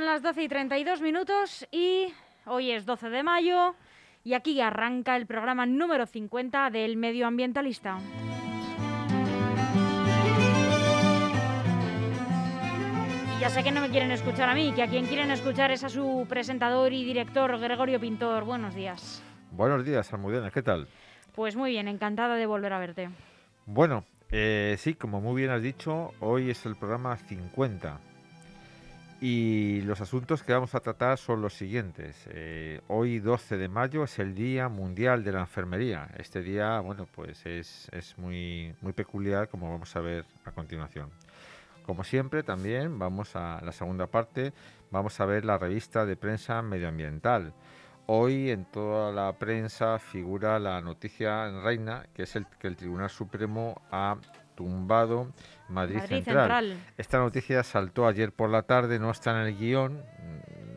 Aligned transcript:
son 0.00 0.06
las 0.06 0.22
12 0.22 0.44
y 0.44 0.48
32 0.48 1.02
minutos 1.02 1.68
y 1.70 2.06
hoy 2.46 2.70
es 2.70 2.86
12 2.86 3.10
de 3.10 3.22
mayo 3.22 3.74
y 4.24 4.32
aquí 4.32 4.58
arranca 4.58 5.14
el 5.14 5.26
programa 5.26 5.66
número 5.66 6.06
50 6.06 6.70
del 6.70 6.96
medioambientalista. 6.96 7.98
Y 13.36 13.40
ya 13.42 13.50
sé 13.50 13.62
que 13.62 13.72
no 13.72 13.82
me 13.82 13.90
quieren 13.90 14.10
escuchar 14.10 14.48
a 14.48 14.54
mí, 14.54 14.72
que 14.74 14.82
a 14.82 14.88
quien 14.88 15.04
quieren 15.04 15.30
escuchar 15.30 15.70
es 15.70 15.84
a 15.84 15.90
su 15.90 16.24
presentador 16.26 16.94
y 16.94 17.04
director 17.04 17.58
Gregorio 17.58 18.00
Pintor. 18.00 18.44
Buenos 18.44 18.74
días. 18.74 19.22
Buenos 19.50 19.84
días, 19.84 20.10
Almudena, 20.14 20.50
¿qué 20.50 20.62
tal? 20.62 20.88
Pues 21.34 21.56
muy 21.56 21.72
bien, 21.72 21.88
encantada 21.88 22.36
de 22.36 22.46
volver 22.46 22.72
a 22.72 22.78
verte. 22.78 23.10
Bueno, 23.66 24.06
eh, 24.30 24.76
sí, 24.78 24.94
como 24.94 25.20
muy 25.20 25.42
bien 25.42 25.50
has 25.50 25.62
dicho, 25.62 26.12
hoy 26.20 26.48
es 26.48 26.64
el 26.64 26.76
programa 26.76 27.18
50. 27.18 28.00
Y 29.22 29.82
los 29.82 30.00
asuntos 30.00 30.42
que 30.42 30.54
vamos 30.54 30.74
a 30.74 30.80
tratar 30.80 31.18
son 31.18 31.42
los 31.42 31.52
siguientes. 31.52 32.16
Eh, 32.30 32.80
hoy, 32.88 33.18
12 33.18 33.58
de 33.58 33.68
mayo, 33.68 34.04
es 34.04 34.18
el 34.18 34.34
Día 34.34 34.70
Mundial 34.70 35.22
de 35.22 35.32
la 35.32 35.40
Enfermería. 35.40 36.08
Este 36.16 36.40
día, 36.40 36.80
bueno, 36.80 37.06
pues 37.14 37.44
es, 37.44 37.90
es 37.92 38.16
muy, 38.16 38.74
muy 38.80 38.94
peculiar, 38.94 39.50
como 39.50 39.70
vamos 39.70 39.94
a 39.94 40.00
ver 40.00 40.24
a 40.46 40.52
continuación. 40.52 41.10
Como 41.84 42.02
siempre, 42.02 42.42
también 42.42 42.98
vamos 42.98 43.36
a 43.36 43.60
la 43.62 43.72
segunda 43.72 44.06
parte, 44.06 44.54
vamos 44.90 45.20
a 45.20 45.26
ver 45.26 45.44
la 45.44 45.58
revista 45.58 46.06
de 46.06 46.16
prensa 46.16 46.62
medioambiental. 46.62 47.52
Hoy 48.06 48.50
en 48.50 48.64
toda 48.64 49.12
la 49.12 49.38
prensa 49.38 49.98
figura 49.98 50.58
la 50.58 50.80
noticia 50.80 51.46
en 51.46 51.62
reina, 51.62 52.06
que 52.14 52.22
es 52.22 52.36
el 52.36 52.46
que 52.58 52.68
el 52.68 52.76
Tribunal 52.76 53.10
Supremo 53.10 53.82
ha 53.90 54.16
tumbado 54.64 55.28
Madrid, 55.70 55.96
Madrid 55.96 56.08
Central. 56.22 56.36
Central. 56.42 56.78
Esta 56.98 57.18
noticia 57.18 57.62
saltó 57.62 58.06
ayer 58.06 58.30
por 58.32 58.50
la 58.50 58.62
tarde, 58.62 58.98
no 58.98 59.10
está 59.10 59.30
en 59.40 59.46
el 59.46 59.56
guion, 59.56 60.02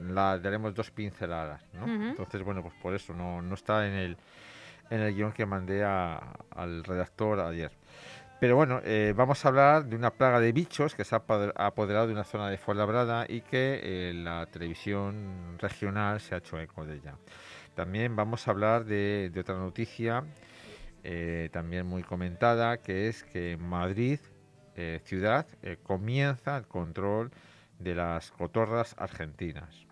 la 0.07 0.39
daremos 0.39 0.73
dos 0.73 0.89
pinceladas, 0.89 1.61
¿no? 1.73 1.85
Entonces, 2.11 2.41
bueno, 2.43 2.61
pues 2.61 2.73
por 2.81 2.93
eso 2.95 3.13
no, 3.13 3.41
no 3.41 3.55
está 3.55 3.85
en 3.85 3.93
el, 3.93 4.17
en 4.89 5.01
el 5.01 5.13
guion 5.13 5.33
que 5.33 5.45
mandé 5.45 5.83
a- 5.83 6.33
al 6.55 6.83
redactor 6.85 7.41
ayer. 7.41 7.71
Pero 8.39 8.55
bueno, 8.55 8.79
eh, 8.85 9.13
vamos 9.15 9.43
a 9.43 9.49
hablar 9.49 9.85
de 9.85 9.95
una 9.97 10.11
plaga 10.11 10.39
de 10.39 10.51
bichos 10.53 10.95
que 10.95 11.03
se 11.03 11.13
ha 11.15 11.19
apoder- 11.25 11.51
ha 11.57 11.65
apoderado 11.67 12.07
de 12.07 12.13
una 12.13 12.23
zona 12.23 12.49
de 12.49 12.57
Fuenlabrada 12.57 13.25
y 13.27 13.41
que 13.41 13.79
eh, 13.83 14.13
la 14.13 14.45
televisión 14.45 15.57
regional 15.59 16.21
se 16.21 16.35
ha 16.35 16.37
hecho 16.37 16.57
eco 16.57 16.85
de 16.85 16.95
ella. 16.95 17.15
También 17.75 18.15
vamos 18.15 18.47
a 18.47 18.51
hablar 18.51 18.85
de, 18.85 19.29
de 19.33 19.39
otra 19.41 19.55
noticia, 19.55 20.23
eh, 21.03 21.49
también 21.51 21.85
muy 21.85 22.01
comentada, 22.01 22.77
que 22.77 23.09
es 23.09 23.23
que 23.23 23.57
Madrid, 23.57 24.19
eh, 24.75 25.01
ciudad, 25.03 25.45
eh, 25.61 25.77
comienza 25.83 26.55
el 26.57 26.65
control 26.65 27.31
de 27.79 27.93
las 27.93 28.31
cotorras 28.31 28.95
argentinas. 28.97 29.85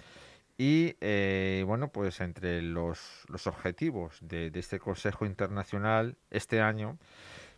y 0.57 0.95
eh, 1.01 1.63
bueno, 1.67 1.89
pues 1.89 2.21
entre 2.21 2.61
los, 2.61 3.25
los 3.27 3.45
objetivos 3.47 4.17
de, 4.21 4.51
de 4.51 4.59
este 4.61 4.79
Consejo 4.79 5.25
Internacional 5.25 6.15
este 6.29 6.61
año, 6.61 6.97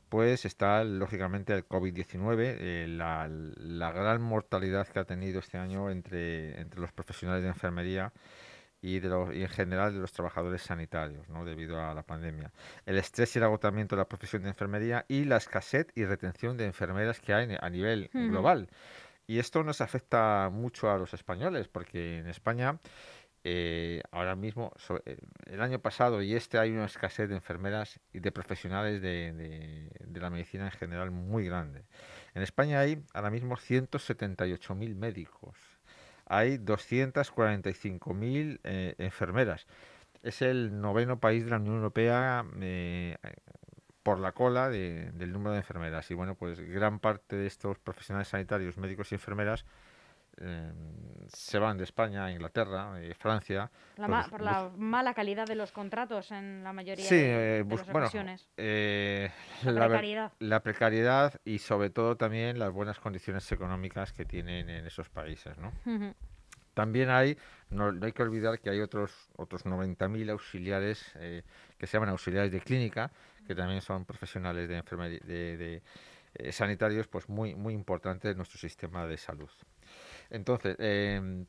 pues 0.10 0.46
está 0.46 0.84
lógicamente 0.84 1.54
el 1.54 1.68
COVID-19, 1.68 2.36
eh, 2.38 2.86
la, 2.90 3.28
la 3.30 3.92
gran 3.92 4.22
mortalidad 4.22 4.88
que 4.88 5.00
ha 5.00 5.06
tenido 5.06 5.40
este 5.40 5.58
año 5.58 5.90
entre, 5.90 6.60
entre 6.60 6.80
los 6.80 6.92
profesionales 6.92 7.44
de 7.44 7.50
enfermería 7.50 8.14
y, 8.82 9.00
de 9.00 9.10
los, 9.10 9.34
y 9.34 9.42
en 9.42 9.50
general 9.50 9.94
de 9.94 10.00
los 10.00 10.12
trabajadores 10.12 10.62
sanitarios, 10.62 11.28
¿no? 11.30 11.46
debido 11.46 11.82
a 11.82 11.94
la 11.94 12.04
pandemia. 12.04 12.52
El 12.86 12.98
estrés 12.98 13.36
y 13.36 13.40
el 13.40 13.46
agotamiento 13.46 13.96
de 13.96 14.02
la 14.02 14.08
profesión 14.08 14.44
de 14.44 14.50
enfermería 14.50 15.06
y 15.08 15.26
la 15.26 15.38
escasez 15.38 15.88
y 15.96 16.06
retención 16.06 16.58
de 16.58 16.66
enfermeras 16.66 17.20
que 17.20 17.34
hay 17.34 17.58
a 17.60 17.70
nivel 17.70 18.10
global. 18.14 18.70
Y 19.30 19.40
esto 19.40 19.62
nos 19.64 19.82
afecta 19.82 20.50
mucho 20.50 20.90
a 20.90 20.98
los 20.98 21.14
españoles, 21.14 21.68
porque 21.68 22.20
en 22.20 22.28
España 22.28 22.80
eh, 23.50 24.02
ahora 24.12 24.36
mismo, 24.36 24.74
eh, 25.06 25.18
el 25.46 25.62
año 25.62 25.80
pasado 25.80 26.22
y 26.22 26.36
este 26.36 26.60
hay 26.60 26.72
una 26.72 26.84
escasez 26.84 27.30
de 27.30 27.36
enfermeras 27.36 27.98
y 28.12 28.20
de 28.20 28.34
profesionales 28.34 29.02
de, 29.02 29.90
la 30.14 30.30
medicina 30.30 30.66
en 30.66 30.72
general 30.72 31.12
muy 31.12 31.46
grande. 31.46 31.86
En 32.36 32.42
España 32.42 32.82
hay 32.82 33.02
ahora 33.14 33.30
mismo 33.30 33.56
178.000 33.56 34.96
médicos, 34.96 35.56
hay 36.26 36.58
245.000 36.58 38.60
eh, 38.66 38.96
enfermeras. 38.98 39.66
Es 40.24 40.42
el 40.42 40.82
noveno 40.82 41.22
país 41.22 41.46
de 41.46 41.52
la 41.52 41.58
Unión 41.58 41.76
Europea 41.76 42.44
eh, 42.60 43.16
por 44.04 44.20
la 44.20 44.34
cola 44.34 44.68
de- 44.70 45.12
del 45.14 45.32
número 45.32 45.54
de 45.54 45.60
enfermeras. 45.60 46.12
Y 46.12 46.16
bueno, 46.16 46.36
pues 46.36 46.60
gran 46.60 47.00
parte 47.00 47.38
de 47.38 47.48
estos 47.48 47.80
profesionales 47.80 48.28
sanitarios, 48.28 48.78
médicos 48.78 49.10
y 49.14 49.16
enfermeras 49.16 49.64
eh, 50.40 50.72
se 51.28 51.60
van 51.60 51.78
de 51.78 51.84
España 51.84 52.26
a 52.26 52.32
Inglaterra, 52.32 53.02
eh, 53.02 53.14
Francia. 53.14 53.70
La 53.98 54.08
pues 54.08 54.28
por 54.28 54.42
la 54.42 54.72
mala 54.78 55.14
calidad 55.14 55.46
de 55.46 55.56
los 55.56 55.72
contratos 55.72 56.32
en 56.32 56.64
la 56.64 56.74
mayoría 56.74 57.06
Sí, 57.06 57.16
de, 57.16 57.60
eh, 57.60 57.64
de 57.64 57.76
las 57.76 57.92
bueno, 57.92 58.10
eh, 58.58 59.32
La 59.64 59.88
precariedad. 59.88 60.32
la 60.40 60.62
precariedad 60.62 61.42
y 61.46 61.60
sobre 61.60 61.90
todo 61.90 62.16
también 62.18 62.60
las 62.60 62.72
buenas 62.72 63.00
condiciones 63.00 63.52
económicas 63.52 64.14
que 64.14 64.26
tienen 64.26 64.70
en 64.70 64.86
esos 64.86 65.10
países, 65.10 65.58
¿no? 65.58 65.72
También 66.74 67.10
hay, 67.10 67.38
no, 67.72 67.92
no 67.92 68.06
hay 68.06 68.12
que 68.12 68.22
olvidar 68.22 68.60
que 68.60 68.70
hay 68.70 68.82
otros 68.82 69.30
otros 69.36 69.66
90.000 69.66 70.30
auxiliares 70.30 71.12
eh, 71.16 71.42
que 71.80 71.88
se 71.88 71.94
llaman 71.94 72.10
auxiliares 72.10 72.52
de 72.52 72.62
clínica, 72.62 73.12
que 73.48 73.56
también 73.56 73.82
son 73.82 74.06
profesionales 74.06 74.70
de 74.70 74.78
enfermería, 74.78 75.20
de, 75.26 75.82
de, 76.38 76.52
sanitarios, 76.52 77.08
pues 77.08 77.28
muy 77.30 77.56
muy 77.56 77.74
importantes 77.74 78.30
en 78.30 78.38
nuestro 78.38 78.60
sistema 78.60 79.08
de 79.08 79.18
salud. 79.18 79.50
Entonces, 80.30 80.76
em, 80.80 81.46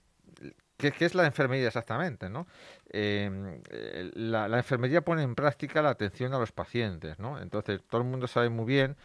¿qué, 0.76 0.92
es 1.00 1.14
la 1.14 1.26
enfermería 1.26 1.68
exactamente, 1.68 2.28
no? 2.30 2.46
Em, 2.90 3.60
eh, 3.70 4.10
la, 4.14 4.48
la 4.48 4.58
enfermería 4.58 5.02
pone 5.02 5.22
en 5.22 5.34
práctica 5.34 5.82
la 5.82 5.90
atención 5.90 6.34
a 6.34 6.38
los 6.38 6.52
pacientes, 6.52 7.18
¿no? 7.18 7.40
Entonces, 7.40 7.82
todo 7.88 8.00
el 8.02 8.06
mundo 8.08 8.26
sabe 8.26 8.48
muy 8.50 8.66
bien 8.66 8.96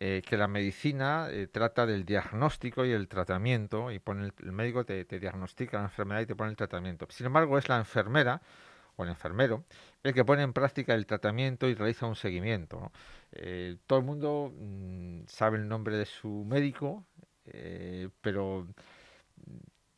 eh, 0.00 0.22
que 0.26 0.36
la 0.36 0.48
medicina 0.48 1.28
eh, 1.30 1.46
trata 1.48 1.86
del 1.86 2.04
diagnóstico 2.04 2.84
y 2.84 2.92
el 2.92 3.08
tratamiento, 3.08 3.90
y 3.90 3.98
pone 3.98 4.26
el, 4.26 4.34
el 4.44 4.52
médico 4.52 4.84
te, 4.84 5.04
diagnostica 5.04 5.78
la 5.78 5.84
enfermedad 5.84 6.20
y 6.20 6.26
te 6.26 6.36
pone 6.36 6.50
el 6.50 6.56
tratamiento. 6.56 7.06
Sin 7.10 7.26
embargo, 7.26 7.58
es 7.58 7.68
la 7.68 7.78
enfermera 7.78 8.42
o 8.96 9.04
el 9.04 9.10
enfermero 9.10 9.64
el 10.02 10.14
que 10.14 10.24
pone 10.24 10.42
en 10.42 10.52
práctica 10.52 10.94
el 10.94 11.06
tratamiento 11.06 11.68
y 11.68 11.74
realiza 11.74 12.06
un 12.06 12.16
seguimiento. 12.16 12.92
Eh, 13.32 13.76
todo 13.86 13.98
el 14.00 14.04
mundo 14.04 14.52
mm, 14.54 15.22
sabe 15.26 15.58
el 15.58 15.68
nombre 15.68 15.96
de 15.96 16.06
su 16.06 16.44
médico, 16.44 17.06
eh, 17.46 18.08
pero 18.20 18.66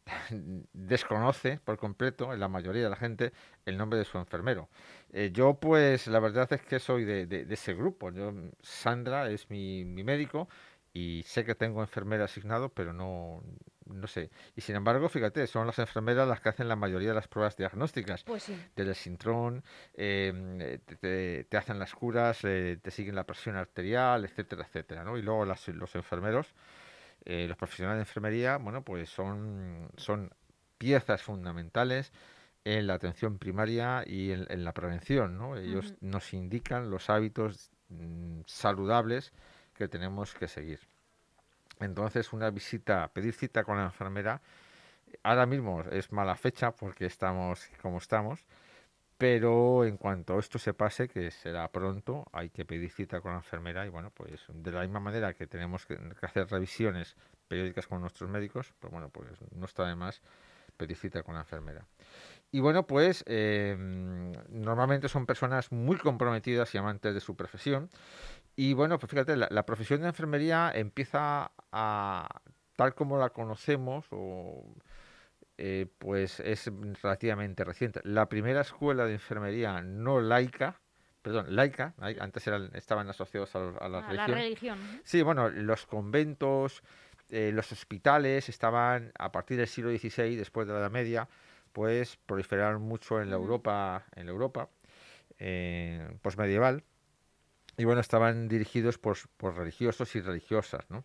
desconoce 0.72 1.60
por 1.64 1.76
completo, 1.78 2.32
en 2.32 2.40
la 2.40 2.48
mayoría 2.48 2.82
de 2.84 2.90
la 2.90 2.96
gente, 2.96 3.32
el 3.64 3.76
nombre 3.76 3.98
de 3.98 4.04
su 4.04 4.19
enfermero. 4.19 4.69
Eh, 5.12 5.31
yo, 5.32 5.54
pues, 5.54 6.06
la 6.06 6.20
verdad 6.20 6.52
es 6.52 6.62
que 6.62 6.78
soy 6.78 7.04
de, 7.04 7.26
de- 7.26 7.44
de 7.44 7.54
ese 7.54 7.75
grupo. 7.75 8.10
Yo, 8.10 8.32
Sandra 8.62 9.31
es 9.31 9.48
mi, 9.50 9.84
mi 9.84 10.02
médico 10.04 10.48
y 10.92 11.22
sé 11.26 11.44
que 11.44 11.54
tengo 11.54 11.81
enfermera 11.82 12.25
asignado, 12.25 12.69
pero 12.70 12.92
no, 12.92 13.42
no 13.87 14.06
sé. 14.08 14.31
Y 14.56 14.60
sin 14.62 14.75
embargo, 14.75 15.08
fíjate, 15.08 15.46
son 15.46 15.66
las 15.69 15.78
enfermeras 15.78 16.26
las 16.26 16.40
que 16.40 16.48
hacen 16.48 16.66
la 16.66 16.75
mayoría 16.76 17.10
de 17.10 17.14
las 17.14 17.28
pruebas 17.28 17.56
diagnósticas 17.56 18.25
Pues 18.25 18.42
sí. 18.42 18.56
del 18.75 18.92
sintrón, 18.96 19.62
eh, 19.94 20.81
te, 20.84 20.96
te- 20.96 21.44
te 21.44 21.56
hacen 21.56 21.78
las 21.78 21.94
curas, 21.94 22.40
eh, 22.42 22.78
te 22.82 22.90
siguen 22.90 23.14
la 23.14 23.25
presión 23.25 23.56
arterial, 23.56 24.25
etcétera, 24.25 24.64
etcétera, 24.66 25.04
¿no? 25.04 25.16
Y 25.16 25.22
luego 25.22 25.44
las- 25.44 25.69
los 25.69 25.94
enfermeros, 25.94 26.52
eh, 27.25 27.46
los 27.49 27.56
profesionales 27.56 27.99
de 27.99 28.02
enfermería, 28.02 28.56
bueno, 28.56 28.82
pues 28.82 29.11
son, 29.11 29.90
son 29.96 30.31
piezas 30.78 31.22
fundamentales 31.22 32.12
en 32.64 32.87
la 32.87 32.94
atención 32.94 33.38
primaria 33.38 34.05
y 34.06 34.32
en, 34.32 34.46
en 34.50 34.64
la 34.64 34.72
prevención, 34.72 35.38
¿no? 35.38 35.56
Ellos 35.56 35.94
nos 36.00 36.32
indican 36.34 36.90
los 36.90 37.08
hábitos 37.11 37.70
mm, 37.88 38.40
saludables 38.46 39.32
que 39.75 39.88
tenemos 39.88 40.34
que 40.34 40.49
seguir. 40.49 40.81
Entonces, 41.81 42.32
una 42.32 42.50
visita, 42.50 43.08
pedir 43.08 43.32
cita 43.32 43.64
con 43.64 43.78
la 43.78 43.84
enfermera, 43.84 44.43
ahora 45.23 45.46
mismo 45.46 45.82
es 45.90 46.12
mala 46.12 46.37
fecha 46.37 46.73
porque 46.73 47.06
estamos 47.06 47.69
como 47.81 47.99
estamos, 47.99 48.44
pero 49.20 49.84
en 49.84 49.99
cuanto 49.99 50.38
esto 50.38 50.58
se 50.58 50.72
pase, 50.72 51.06
que 51.06 51.31
será 51.31 51.70
pronto, 51.70 52.25
hay 52.32 52.49
que 52.49 52.64
pedir 52.64 52.90
cita 52.90 53.20
con 53.20 53.32
la 53.32 53.37
enfermera 53.37 53.84
y 53.84 53.90
bueno, 53.90 54.11
pues 54.14 54.46
de 54.49 54.72
la 54.72 54.81
misma 54.81 54.99
manera 54.99 55.34
que 55.34 55.46
tenemos 55.46 55.84
que, 55.84 55.99
hacer 56.22 56.49
revisiones 56.49 57.17
periódicas 57.46 57.87
con 57.87 58.00
nuestros 58.00 58.31
médicos, 58.31 58.72
pues 58.78 58.90
bueno, 58.90 59.11
pues 59.11 59.28
no 59.55 59.67
está 59.67 59.87
de 59.87 59.94
más 59.94 60.22
pedir 60.78 60.96
cita 60.96 61.22
con 61.22 61.34
la 61.34 61.43
enfermera. 61.43 61.87
Y 62.50 62.61
bueno, 62.61 62.87
pues 62.87 63.22
eh, 63.26 63.76
normalmente 64.49 65.11
son 65.11 65.26
personas 65.26 65.70
muy 65.70 65.99
comprometidas 65.99 66.75
y 66.75 66.78
amantes 66.78 67.12
de 67.12 67.20
su 67.20 67.37
profesión. 67.37 67.90
Y 68.56 68.73
bueno, 68.73 68.99
pues 68.99 69.11
fíjate, 69.11 69.37
la 69.37 69.66
profesión 69.66 70.00
de 70.00 70.06
enfermería 70.06 70.73
empieza 70.75 71.52
a, 71.73 72.40
tal 72.75 72.94
como 72.94 73.19
la 73.19 73.28
conocemos, 73.28 74.06
o 74.12 74.64
eh, 75.62 75.87
pues 75.99 76.41
es 76.41 76.71
relativamente 77.03 77.65
reciente. 77.65 78.01
La 78.05 78.29
primera 78.29 78.62
escuela 78.62 79.05
de 79.05 79.12
enfermería 79.12 79.83
no 79.83 80.21
laica, 80.21 80.81
perdón, 81.21 81.55
laica, 81.55 81.93
lai- 81.99 82.17
antes 82.19 82.47
eran, 82.47 82.71
estaban 82.75 83.09
asociados 83.11 83.55
a, 83.55 83.59
la 83.61 83.75
A 83.79 83.89
la 83.89 84.01
religión. 84.01 84.39
Sí, 85.05 85.21
bueno, 85.23 85.51
los 85.51 85.85
conventos, 85.87 86.83
eh, 87.29 87.51
los 87.53 87.71
hospitales 87.73 88.49
estaban 88.49 89.12
a 89.19 89.31
partir 89.33 89.59
del 89.59 89.67
siglo 89.69 89.90
XVI, 89.90 90.35
después 90.37 90.67
de 90.67 90.73
la 90.73 90.81
Edad 90.81 90.90
Media, 90.90 91.29
pues 91.73 92.17
proliferaron 92.26 92.81
mucho 92.83 93.21
en 93.21 93.29
la. 93.31 93.37
Europa, 93.37 94.05
en 94.17 94.26
la 94.26 94.33
Europa 94.33 94.69
eh, 95.38 96.09
posmedieval, 96.23 96.85
y 97.76 97.85
bueno, 97.85 98.00
estaban 98.00 98.49
dirigidos 98.49 98.99
por, 98.99 99.17
por 99.37 99.57
religiosos 99.57 100.14
y 100.17 100.21
religiosas, 100.21 100.85
¿no? 100.90 101.05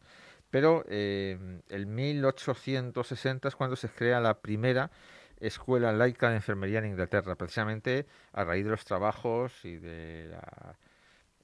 Pero 0.56 0.86
eh, 0.88 1.38
en 1.68 1.96
1860 1.96 3.50
es 3.50 3.58
cuando 3.58 3.76
se 3.76 3.90
crea 3.90 4.22
la 4.22 4.40
primera 4.40 4.90
escuela 5.38 5.92
laica 5.92 6.30
de 6.30 6.38
enfermería 6.38 6.80
en 6.80 6.86
Inglaterra, 6.86 7.36
precisamente 7.36 8.06
a 8.32 8.46
raíz 8.46 8.64
de 8.64 8.72
los 8.72 8.86
trabajos 8.86 9.66
y 9.66 9.76
de 9.76 10.30
la 10.32 10.78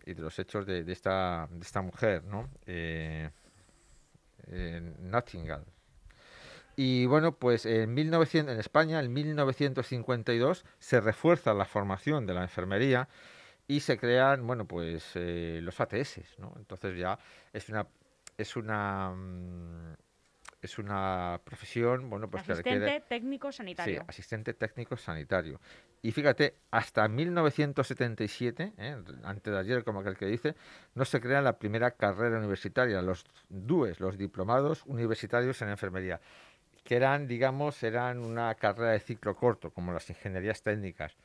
y 0.06 0.14
de 0.14 0.22
los 0.22 0.40
hechos 0.40 0.66
de, 0.66 0.90
esta, 0.90 1.50
mujer, 1.84 2.24
¿no? 2.24 2.50
Eh. 2.66 3.30
Y 6.78 7.06
bueno, 7.06 7.34
pues 7.34 7.66
en, 7.66 7.94
1900, 7.94 8.54
en 8.54 8.60
España, 8.62 9.02
en 9.02 9.12
1952, 9.12 10.64
se 10.80 11.02
refuerza 11.02 11.54
la 11.54 11.66
formación 11.66 12.26
de 12.26 12.34
la 12.34 12.44
enfermería 12.44 13.10
y 13.68 13.82
se 13.82 13.98
crean, 13.98 14.48
bueno, 14.48 14.64
pues 14.64 15.12
eh, 15.16 15.60
los 15.62 15.82
ATS, 15.82 16.22
¿no? 16.38 16.54
Entonces 16.56 16.98
ya 16.98 17.20
es 17.52 17.68
una 17.68 17.86
es 18.38 18.56
una 18.56 19.12
mm, 19.12 19.94
es 20.62 20.78
una 20.78 21.42
profesión, 21.44 22.10
bueno, 22.10 22.30
pues 22.30 22.44
que 22.44 22.52
Asistente 22.52 22.80
requiere 22.80 23.06
técnico 23.08 23.52
Sí, 23.52 23.58
sanitario. 23.58 24.06
asistente 24.08 24.54
técnico 24.54 24.96
sanitario. 24.96 25.60
Y 26.04 26.12
fíjate, 26.12 26.56
hasta 26.70 27.08
1977, 27.08 28.74
¿eh? 28.78 28.98
antes 29.24 29.54
de 29.54 29.60
ayer, 29.60 29.84
como 29.84 30.02
aquel 30.02 30.18
que 30.18 30.28
dice, 30.28 30.56
no 30.94 31.06
se 31.06 31.20
crea 31.20 31.42
la 31.42 31.58
primera 31.58 31.92
carrera 31.92 32.38
universitaria, 32.38 33.02
los 33.02 33.26
DUES, 33.50 34.00
los 34.00 34.18
diplomados 34.18 34.84
universitarios 34.86 35.62
en 35.64 35.70
enfermería, 35.70 36.22
que 36.84 36.96
eran, 36.96 37.28
digamos, 37.28 37.82
eran 37.84 38.20
una 38.20 38.54
carrera 38.56 38.92
de 38.92 39.00
ciclo 39.00 39.36
corto, 39.36 39.72
como 39.72 39.94
las 39.94 40.10
ingenierías 40.10 40.62
técnicas. 40.62 41.16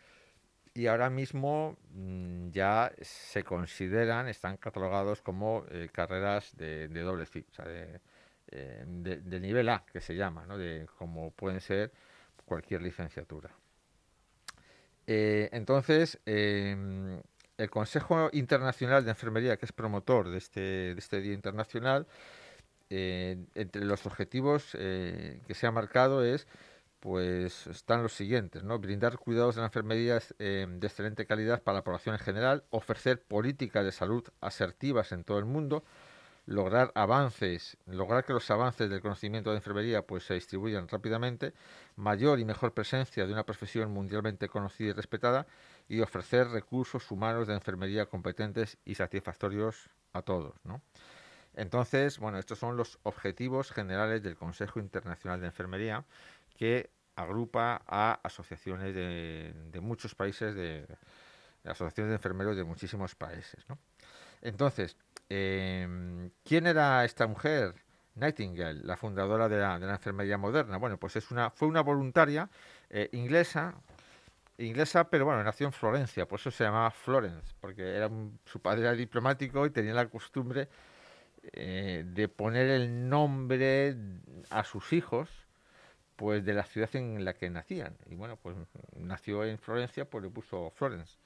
Y 0.77 0.89
ahora 0.89 1.09
mismo 1.09 1.79
mm, 1.95 2.51
ya 2.51 2.93
se 3.01 3.43
consideran, 3.45 4.29
están 4.29 4.59
catalogados 4.59 5.23
como 5.23 5.65
eh, 5.71 5.89
carreras 5.91 6.55
de, 6.55 6.89
doble 6.89 7.25
ciclo, 7.25 7.51
o 7.51 7.55
sea, 7.55 7.65
de, 7.65 8.01
eh, 8.49 8.85
de- 8.87 9.41
nivel 9.41 9.71
A, 9.71 9.87
que 9.91 10.03
se 10.03 10.15
llama, 10.15 10.45
¿no? 10.45 10.59
De, 10.59 10.87
como 10.99 11.31
pueden 11.31 11.63
ser 11.63 11.93
cualquier 12.45 12.83
licenciatura. 12.83 13.51
Eh, 15.07 15.49
entonces, 15.53 16.19
em, 16.27 17.23
el 17.57 17.71
Consejo 17.71 18.29
Internacional 18.35 19.03
de 19.03 19.13
Enfermería, 19.13 19.57
que 19.57 19.65
es 19.65 19.73
promotor 19.73 20.29
de 20.29 20.37
este, 20.37 20.61
de 20.61 20.99
este 20.99 21.23
Día 21.23 21.33
Internacional, 21.33 22.07
entre 22.91 23.85
los 23.85 24.07
objetivos 24.07 24.73
que 24.73 25.55
se 25.55 25.67
ha 25.67 25.73
marcado 25.73 26.23
es, 26.25 26.47
pues, 27.07 27.69
están 27.69 28.03
los 28.03 28.15
siguientes, 28.15 28.65
¿no? 28.65 28.81
Brindar 28.81 29.17
cuidados 29.17 29.55
de 29.55 29.61
la 29.61 29.69
enfermería 29.69 30.21
eh, 30.41 30.67
de 30.69 30.87
excelente 30.89 31.25
calidad 31.25 31.63
para 31.63 31.79
la 31.79 31.85
población 31.85 32.17
en 32.17 32.21
general, 32.21 32.65
ofrecer 32.71 33.23
políticas 33.23 33.85
de 33.85 33.93
salud 33.93 34.25
asertivas 34.41 35.13
en 35.13 35.23
todo 35.23 35.39
el 35.39 35.45
mundo, 35.45 35.85
lograr 36.47 36.91
avances, 36.97 37.77
lograr 37.87 38.25
que 38.25 38.33
los 38.33 38.51
avances 38.51 38.91
del 38.91 39.03
conocimiento 39.03 39.51
de 39.51 39.59
enfermería 39.59 40.03
pues 40.03 40.25
se 40.25 40.35
distribuyan 40.35 40.89
rápidamente, 40.89 41.55
mayor 41.95 42.41
y 42.41 42.45
mejor 42.45 42.75
presencia 42.75 43.25
de 43.25 43.33
una 43.33 43.47
profesión 43.47 43.93
mundialmente 43.93 44.49
conocida 44.49 44.89
y 44.89 44.93
respetada 44.93 45.47
y 45.89 46.01
ofrecer 46.01 46.49
recursos 46.49 47.09
humanos 47.13 47.47
de 47.47 47.55
enfermería 47.55 48.07
competentes 48.07 48.79
y 48.85 48.97
satisfactorios 48.97 49.91
a 50.13 50.23
todos, 50.23 50.57
¿no? 50.65 50.83
Entonces, 51.55 52.19
bueno, 52.19 52.39
estos 52.39 52.59
son 52.59 52.77
los 52.77 52.99
objetivos 53.05 53.71
generales 53.71 54.25
del 54.25 54.37
Consejo 54.37 54.81
Internacional 54.81 55.41
de 55.41 55.47
Enfermería 55.47 56.05
que 56.57 56.91
agrupa 57.17 57.83
a 57.87 58.21
asociaciones 58.23 58.95
de, 58.95 59.53
de 59.73 59.81
muchos 59.81 60.15
países, 60.15 60.55
de, 60.55 60.87
asociaciones 61.65 62.11
de 62.11 62.17
enfermeros 62.17 62.57
de 62.57 62.65
muchísimos 62.65 63.15
países. 63.15 63.65
¿no? 63.69 63.79
Entonces, 64.43 64.97
em, 65.29 66.31
¿quién 66.45 66.67
era 66.67 67.05
esta 67.05 67.27
mujer? 67.27 67.75
Nightingale, 68.15 68.81
la 68.85 68.97
fundadora 68.97 69.49
de 69.49 69.59
la, 69.59 69.79
de 69.79 69.87
la 69.87 69.95
enfermería 69.95 70.39
moderna. 70.39 70.79
Bueno, 70.79 70.97
pues 70.99 71.17
es 71.17 71.31
una, 71.31 71.51
fue 71.51 71.69
una 71.69 71.83
voluntaria 71.83 72.49
eh, 72.89 73.09
inglesa, 73.13 73.75
inglesa, 74.59 75.11
pero 75.11 75.27
bueno, 75.27 75.43
nació 75.45 75.67
en 75.67 75.73
Florencia, 75.73 76.27
por 76.27 76.41
eso 76.41 76.51
se 76.51 76.65
llamaba 76.65 76.91
Florence, 76.91 77.55
porque 77.61 77.95
era 77.95 78.07
un- 78.07 78.39
su 78.47 78.61
padre 78.61 78.83
era 78.83 78.93
diplomático 78.93 79.67
y 79.67 79.71
tenía 79.71 79.93
la 79.93 80.07
costumbre 80.09 80.69
eh, 81.53 82.05
de 82.07 82.29
poner 82.29 82.69
el 82.71 83.09
nombre 83.09 83.95
a 84.51 84.65
sus 84.65 84.93
hijos, 84.95 85.29
pues 86.17 86.45
de 86.45 86.55
la 86.55 86.65
ciudad 86.65 86.95
en 86.97 87.25
la 87.25 87.35
que 87.35 87.51
nacían. 87.51 87.97
Y 88.07 88.15
bueno, 88.17 88.37
pues 88.37 88.57
nació 88.99 89.45
en 89.45 89.59
Florencia, 89.59 90.09
pues 90.09 90.25
le 90.25 90.31
puso 90.31 90.71
Florence. 90.77 91.19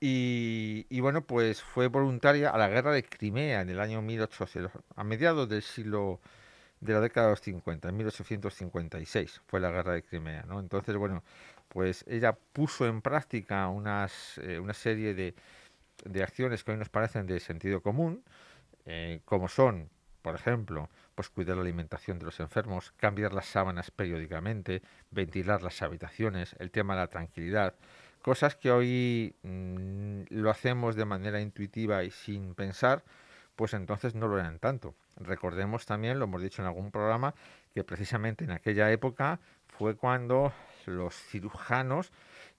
Y, 0.00 0.86
y 0.90 1.00
bueno, 1.00 1.22
pues 1.26 1.62
fue 1.62 1.88
voluntaria 1.88 2.50
a 2.50 2.58
la 2.58 2.68
guerra 2.68 2.92
de 2.92 3.02
Crimea 3.04 3.62
en 3.62 3.70
el 3.70 3.80
año 3.80 4.02
1800, 4.02 4.70
a 4.94 5.04
mediados 5.04 5.48
del 5.48 5.62
siglo 5.62 6.20
de 6.80 6.92
la 6.92 7.00
década 7.00 7.28
de 7.28 7.32
los 7.32 7.40
50, 7.40 7.88
en 7.88 7.96
1856 7.96 9.40
fue 9.46 9.60
la 9.60 9.70
guerra 9.70 9.94
de 9.94 10.02
Crimea, 10.02 10.44
¿no? 10.46 10.60
Entonces, 10.60 10.96
bueno, 10.96 11.22
pues 11.68 12.04
ella 12.08 12.36
puso 12.52 12.86
en 12.86 13.02
práctica 13.02 13.68
unas, 13.68 14.38
eh, 14.38 14.58
una 14.58 14.74
serie 14.74 15.14
de, 15.14 15.34
de 16.04 16.22
acciones 16.22 16.64
que 16.64 16.72
hoy 16.72 16.78
nos 16.78 16.88
parecen 16.88 17.26
de 17.26 17.40
sentido 17.40 17.80
común, 17.82 18.22
eh, 18.84 19.20
como 19.24 19.48
son, 19.48 19.90
por 20.22 20.34
ejemplo, 20.34 20.88
pues 21.16 21.30
cuidar 21.30 21.56
la 21.56 21.62
alimentación 21.62 22.18
de 22.20 22.26
los 22.26 22.38
enfermos, 22.38 22.92
cambiar 22.92 23.32
las 23.32 23.46
sábanas 23.46 23.90
periódicamente, 23.90 24.82
ventilar 25.10 25.62
las 25.62 25.82
habitaciones, 25.82 26.54
el 26.60 26.70
tema 26.70 26.94
de 26.94 27.00
la 27.00 27.06
tranquilidad, 27.08 27.74
cosas 28.20 28.54
que 28.54 28.70
hoy 28.70 29.34
mm, 29.42 30.24
lo 30.28 30.50
hacemos 30.50 30.94
de 30.94 31.06
manera 31.06 31.40
intuitiva 31.40 32.04
y 32.04 32.10
sin 32.10 32.54
pensar, 32.54 33.02
pues 33.56 33.72
entonces 33.72 34.14
no 34.14 34.28
lo 34.28 34.38
eran 34.38 34.58
tanto. 34.58 34.94
Recordemos 35.16 35.86
también, 35.86 36.18
lo 36.18 36.26
hemos 36.26 36.42
dicho 36.42 36.60
en 36.60 36.68
algún 36.68 36.90
programa, 36.90 37.34
que 37.74 37.82
precisamente 37.82 38.44
en 38.44 38.50
aquella 38.50 38.92
época 38.92 39.40
fue 39.68 39.96
cuando 39.96 40.52
los 40.84 41.14
cirujanos 41.14 42.12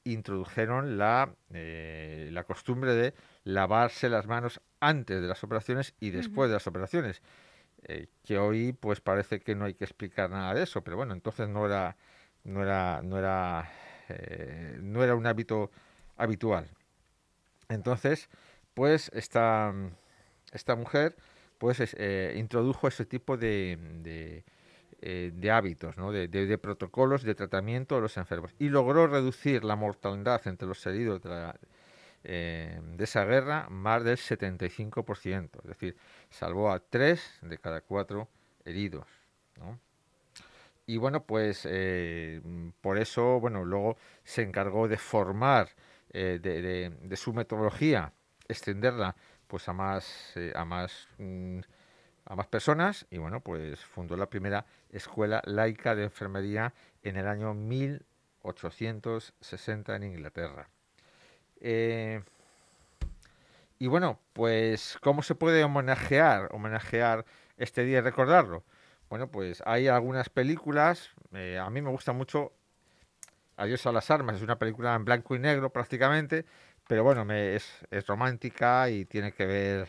introdujeron 0.04 0.98
la, 0.98 1.30
eh, 1.54 2.30
la 2.32 2.44
costumbre 2.44 2.96
de 2.96 3.14
lavarse 3.44 4.10
las 4.10 4.26
manos 4.26 4.62
antes 4.80 5.22
de 5.22 5.28
las 5.28 5.44
operaciones 5.44 5.94
y 6.00 6.10
después 6.10 6.50
de 6.50 6.56
las 6.56 6.66
operaciones. 6.66 7.22
Eh, 7.88 8.08
que 8.24 8.38
hoy 8.40 8.74
pues 8.74 9.02
parece 9.02 9.40
que 9.42 9.56
no 9.56 9.66
hay 9.66 9.74
que 9.76 9.86
explicar 9.86 10.30
nada 10.30 10.54
de 10.54 10.64
eso, 10.64 10.84
pero 10.84 10.98
bueno, 10.98 11.14
entonces 11.14 11.50
no 11.50 11.66
era 11.66 11.98
no 12.44 12.64
era 12.64 13.02
no 13.04 13.18
era 13.20 13.72
eh, 14.10 14.80
no 14.82 15.04
era 15.04 15.16
un 15.16 15.28
hábito 15.28 15.72
habitual. 16.18 16.70
Entonces, 17.70 18.30
pues 18.74 19.10
esta 19.14 19.74
esta 20.54 20.76
mujer 20.76 21.16
pues 21.60 21.80
es- 21.80 21.96
eh, 22.00 22.36
introdujo 22.38 22.88
ese 22.88 23.06
tipo 23.06 23.38
de, 23.38 23.78
de, 24.04 24.44
eh, 25.02 25.52
hábitos, 25.52 25.98
¿no? 25.98 26.12
de, 26.12 26.28
de- 26.30 26.58
protocolos 26.60 27.24
de 27.24 27.36
tratamiento 27.36 27.96
de 27.96 28.02
los 28.02 28.18
enfermos 28.18 28.54
y 28.60 28.70
logró 28.70 29.08
reducir 29.08 29.64
la 29.66 29.76
mortalidad 29.78 30.48
entre 30.48 30.68
los 30.68 30.86
heridos 30.88 31.24
de, 31.24 31.30
la- 31.30 31.60
eh, 32.28 32.80
de 32.98 33.04
esa 33.06 33.24
guerra 33.26 33.68
más 33.70 34.04
del 34.04 34.18
75%, 34.18 35.60
es 35.64 35.70
decir, 35.70 35.96
salvó 36.30 36.72
a 36.72 36.80
tres 36.82 37.40
de 37.42 37.58
cada 37.58 37.80
cuatro 37.82 38.28
heridos. 38.66 39.08
Y 40.86 40.98
bueno, 40.98 41.24
pues 41.26 41.68
eh, 41.70 42.42
por 42.82 42.98
eso, 42.98 43.40
bueno, 43.40 43.66
luego 43.66 43.98
se 44.24 44.42
encargó 44.44 44.88
de 44.88 44.98
formar, 44.98 45.70
eh, 46.14 46.40
de, 46.42 46.62
de- 47.02 47.18
su 47.18 47.34
metodología, 47.34 48.14
extenderla 48.48 49.16
pues 49.48 49.68
a 49.70 49.74
más, 49.74 50.34
a 50.56 50.66
más, 50.66 51.08
mm, 51.18 51.60
a 52.26 52.36
más 52.36 52.48
personas 52.48 53.06
y 53.12 53.18
bueno, 53.18 53.42
pues 53.42 53.80
fundó 53.86 54.16
la 54.18 54.30
primera 54.30 54.66
escuela 54.92 55.42
laica 55.46 55.96
de 55.96 56.04
enfermería 56.06 56.74
en 57.04 57.18
el 57.18 57.28
año 57.28 57.54
1860 57.54 59.96
en 59.98 60.04
Inglaterra. 60.04 60.70
Eh, 61.62 62.22
y 63.80 63.88
bueno, 63.88 64.20
pues 64.34 64.98
¿cómo 65.02 65.22
se 65.22 65.36
puede 65.36 65.64
homenajear, 65.64 66.50
homenajear 66.52 67.26
este 67.58 67.84
día 67.84 68.00
y 68.00 68.02
recordarlo? 68.02 68.64
Bueno, 69.10 69.30
pues 69.30 69.62
hay 69.66 69.88
algunas 69.88 70.30
películas, 70.30 71.12
eh, 71.34 71.60
a 71.60 71.70
mí 71.70 71.82
me 71.82 71.90
gusta 71.92 72.12
mucho 72.14 72.54
Adiós 73.58 73.86
a 73.88 73.92
las 73.92 74.12
armas, 74.12 74.36
es 74.38 74.42
una 74.44 74.60
película 74.60 74.94
en 74.96 75.04
blanco 75.06 75.36
y 75.36 75.40
negro 75.40 75.72
prácticamente, 75.72 76.46
pero 76.88 77.04
bueno, 77.04 77.26
me- 77.26 77.56
es, 77.56 77.86
romántica 78.08 78.90
y 78.90 79.06
tiene 79.06 79.32
que 79.32 79.46
ver 79.46 79.88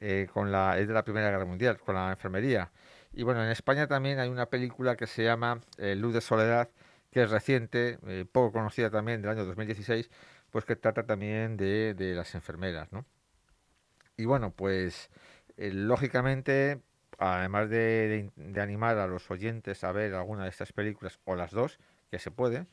eh, 0.00 0.28
con 0.32 0.52
la, 0.52 0.78
es 0.78 0.88
de 0.88 0.94
la 0.94 1.04
Primera 1.04 1.30
Guerra 1.30 1.44
Mundial, 1.44 1.78
con 1.78 1.94
la 1.94 2.10
enfermería. 2.10 2.70
Y 3.12 3.22
bueno, 3.22 3.42
en 3.42 3.50
España 3.50 3.86
también 3.86 4.18
hay 4.18 4.28
una 4.28 4.46
película 4.46 4.96
que 4.96 5.06
se 5.06 5.24
llama 5.24 5.60
Luz 5.78 6.12
de 6.14 6.20
Soledad, 6.20 6.68
que 7.10 7.22
es 7.22 7.30
reciente, 7.30 7.98
poco 8.32 8.52
conocida 8.52 8.90
también, 8.90 9.22
del 9.22 9.30
año 9.30 9.44
2016, 9.44 10.10
pues 10.56 10.64
que 10.64 10.74
trata 10.74 11.04
también 11.04 11.58
de, 11.58 11.92
de 11.92 12.14
las 12.14 12.34
enfermeras, 12.34 12.90
¿no? 12.90 13.04
Y 14.16 14.24
bueno, 14.24 14.52
pues 14.52 15.10
eh, 15.58 15.70
lógicamente, 15.70 16.80
además 17.18 17.68
de, 17.68 18.30
animar 18.58 18.96
a 18.96 19.06
los 19.06 19.30
oyentes 19.30 19.84
a 19.84 19.92
ver 19.92 20.14
alguna 20.14 20.44
de 20.44 20.48
estas 20.48 20.72
películas 20.72 21.20
o 21.26 21.36
las 21.36 21.50
dos, 21.50 21.78
que 22.10 22.18
se 22.18 22.30
puede, 22.30 22.64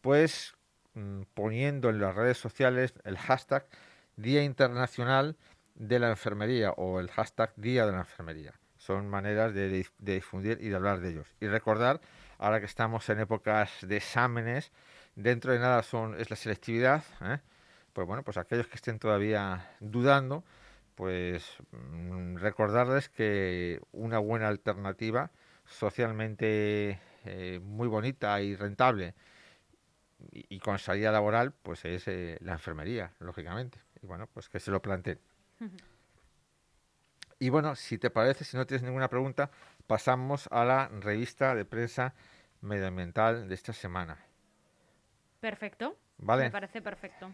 pues 0.00 0.54
mm, 0.94 1.24
poniendo 1.34 1.90
en 1.90 2.00
las 2.00 2.14
redes 2.14 2.38
sociales 2.38 2.94
el 3.04 3.18
hashtag 3.18 3.66
Día 4.16 4.42
Internacional 4.42 5.36
de 5.74 5.98
la 5.98 6.08
Enfermería 6.08 6.70
o 6.70 7.00
el 7.00 7.10
hashtag 7.10 7.52
Día 7.56 7.84
de 7.84 7.92
la 7.92 7.98
Enfermería. 7.98 8.54
Son 8.78 9.10
maneras 9.10 9.52
de, 9.52 9.86
de 9.98 10.14
difundir 10.14 10.56
y 10.62 10.70
de 10.70 10.76
hablar 10.76 11.00
de 11.00 11.10
ellos. 11.10 11.28
Y 11.38 11.48
recordar, 11.48 12.00
ahora 12.38 12.60
que 12.60 12.64
estamos 12.64 13.06
en 13.10 13.20
épocas 13.20 13.70
de 13.82 13.98
exámenes, 13.98 14.72
dentro 15.16 15.52
de 15.52 15.58
nada 15.58 15.82
son, 15.82 16.18
es 16.20 16.30
la 16.30 16.36
selectividad, 16.36 17.02
¿eh? 17.22 17.40
pues 17.92 18.06
bueno, 18.06 18.22
pues 18.22 18.36
aquellos 18.36 18.68
que 18.68 18.76
estén 18.76 18.98
todavía 18.98 19.74
dudando, 19.80 20.44
pues 20.94 21.56
mm, 21.72 22.36
recordarles 22.36 23.08
que 23.08 23.80
una 23.92 24.18
buena 24.18 24.48
alternativa 24.48 25.30
socialmente 25.64 27.00
eh, 27.24 27.60
muy 27.62 27.88
bonita 27.88 28.40
y 28.40 28.54
rentable 28.54 29.14
y, 30.32 30.56
y 30.56 30.58
con 30.60 30.78
salida 30.78 31.10
laboral, 31.10 31.52
pues 31.62 31.84
es 31.84 32.06
eh, 32.08 32.38
la 32.40 32.52
enfermería, 32.52 33.12
lógicamente. 33.18 33.80
Y 34.02 34.06
bueno, 34.06 34.28
pues 34.32 34.48
que 34.48 34.60
se 34.60 34.70
lo 34.70 34.80
planteen. 34.80 35.18
Y 37.38 37.50
bueno, 37.50 37.76
si 37.76 37.98
te 37.98 38.10
parece, 38.10 38.44
si 38.44 38.56
no 38.56 38.66
tienes 38.66 38.82
ninguna 38.82 39.08
pregunta, 39.08 39.50
pasamos 39.86 40.48
a 40.50 40.64
la 40.64 40.88
revista 40.88 41.54
de 41.54 41.64
prensa 41.64 42.14
medioambiental 42.60 43.48
de 43.48 43.54
esta 43.54 43.72
semana. 43.72 44.18
Perfecto. 45.40 45.96
¿Vale? 46.18 46.44
Me 46.44 46.50
parece 46.50 46.80
perfecto. 46.82 47.32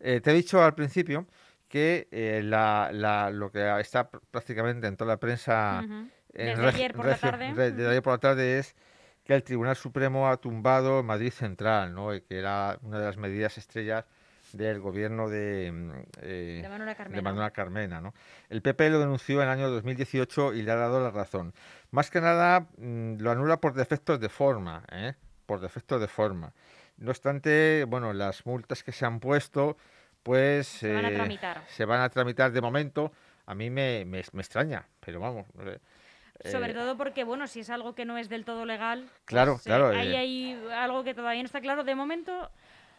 Eh, 0.00 0.20
te 0.20 0.30
he 0.30 0.34
dicho 0.34 0.62
al 0.62 0.74
principio 0.76 1.26
que 1.68 2.06
eh, 2.12 2.40
la, 2.44 2.90
la- 2.92 3.30
lo 3.30 3.50
que 3.50 3.80
está 3.80 4.08
pr- 4.10 4.20
prácticamente 4.30 4.86
en 4.86 4.96
toda 4.96 5.12
la 5.14 5.16
prensa 5.18 5.80
en 5.82 6.10
Desde 6.32 6.66
ayer 6.68 6.92
por 6.94 7.06
la 7.06 7.16
tarde. 7.16 7.52
re- 7.52 7.72
desde 7.72 7.90
ayer 7.90 8.02
por 8.02 8.12
la 8.12 8.18
tarde 8.18 8.58
es 8.60 8.76
que 9.24 9.34
el 9.34 9.42
Tribunal 9.42 9.74
Supremo 9.74 10.28
ha 10.28 10.36
tumbado 10.36 11.02
Madrid 11.02 11.32
Central, 11.32 11.94
¿no? 11.94 12.14
Y 12.14 12.20
que 12.22 12.38
era 12.38 12.78
una 12.82 13.00
de 13.00 13.06
las 13.06 13.16
medidas 13.16 13.58
estrellas 13.58 14.04
del 14.52 14.78
gobierno 14.80 15.28
de, 15.28 15.70
mm, 15.72 15.90
eh, 16.22 16.60
De 16.62 16.68
Manuela 16.68 16.92
de 16.92 16.96
Carmena. 16.96 17.22
Manuela 17.22 17.50
Carmena, 17.50 18.00
¿no? 18.00 18.14
El 18.48 18.62
PP 18.62 18.88
lo 18.90 19.00
denunció 19.00 19.42
en 19.42 19.48
el 19.48 19.52
año 19.52 19.68
2018 19.68 20.54
y 20.54 20.62
le 20.62 20.70
ha 20.70 20.76
dado 20.76 21.02
la 21.02 21.10
razón. 21.10 21.52
Más 21.90 22.08
que 22.10 22.20
nada 22.20 22.68
mm, 22.78 23.16
lo 23.18 23.30
anula 23.32 23.60
por 23.60 23.74
defectos 23.74 24.20
de 24.20 24.28
forma, 24.28 24.84
¿eh? 24.92 25.14
Por 25.44 25.60
defectos 25.60 26.00
de 26.00 26.08
forma. 26.08 26.52
No 26.98 27.10
obstante, 27.10 27.84
bueno, 27.88 28.12
las 28.12 28.44
multas 28.46 28.82
que 28.82 28.92
se 28.92 29.06
han 29.06 29.20
puesto, 29.20 29.76
pues 30.22 30.66
Se 30.68 30.92
van 30.92 31.04
a 31.04 31.10
eh, 31.10 31.14
tramitar. 31.14 31.62
se 31.68 31.84
van 31.84 32.00
a 32.00 32.08
tramitar 32.10 32.52
de 32.52 32.60
momento. 32.60 33.12
A 33.46 33.54
mí 33.54 33.70
me, 33.70 34.04
me, 34.04 34.22
me 34.32 34.40
extraña, 34.42 34.86
pero 35.00 35.20
vamos. 35.20 35.46
sé. 35.64 36.50
Sobre 36.50 36.70
Eh, 36.70 36.74
todo 36.74 36.96
porque, 36.96 37.24
bueno, 37.24 37.46
si 37.46 37.60
es 37.60 37.70
algo 37.70 37.94
que 37.94 38.04
no 38.04 38.18
es 38.18 38.28
del 38.28 38.44
todo 38.44 38.64
legal, 38.64 39.08
Claro, 39.24 39.54
pues, 39.54 39.66
eh, 39.66 39.70
claro, 39.70 39.88
ahí 39.88 40.14
eh. 40.14 40.16
hay 40.16 40.68
algo 40.72 41.02
que 41.02 41.14
todavía 41.14 41.42
no 41.42 41.46
está 41.46 41.60
claro. 41.60 41.82
De 41.84 41.94
momento 41.94 42.50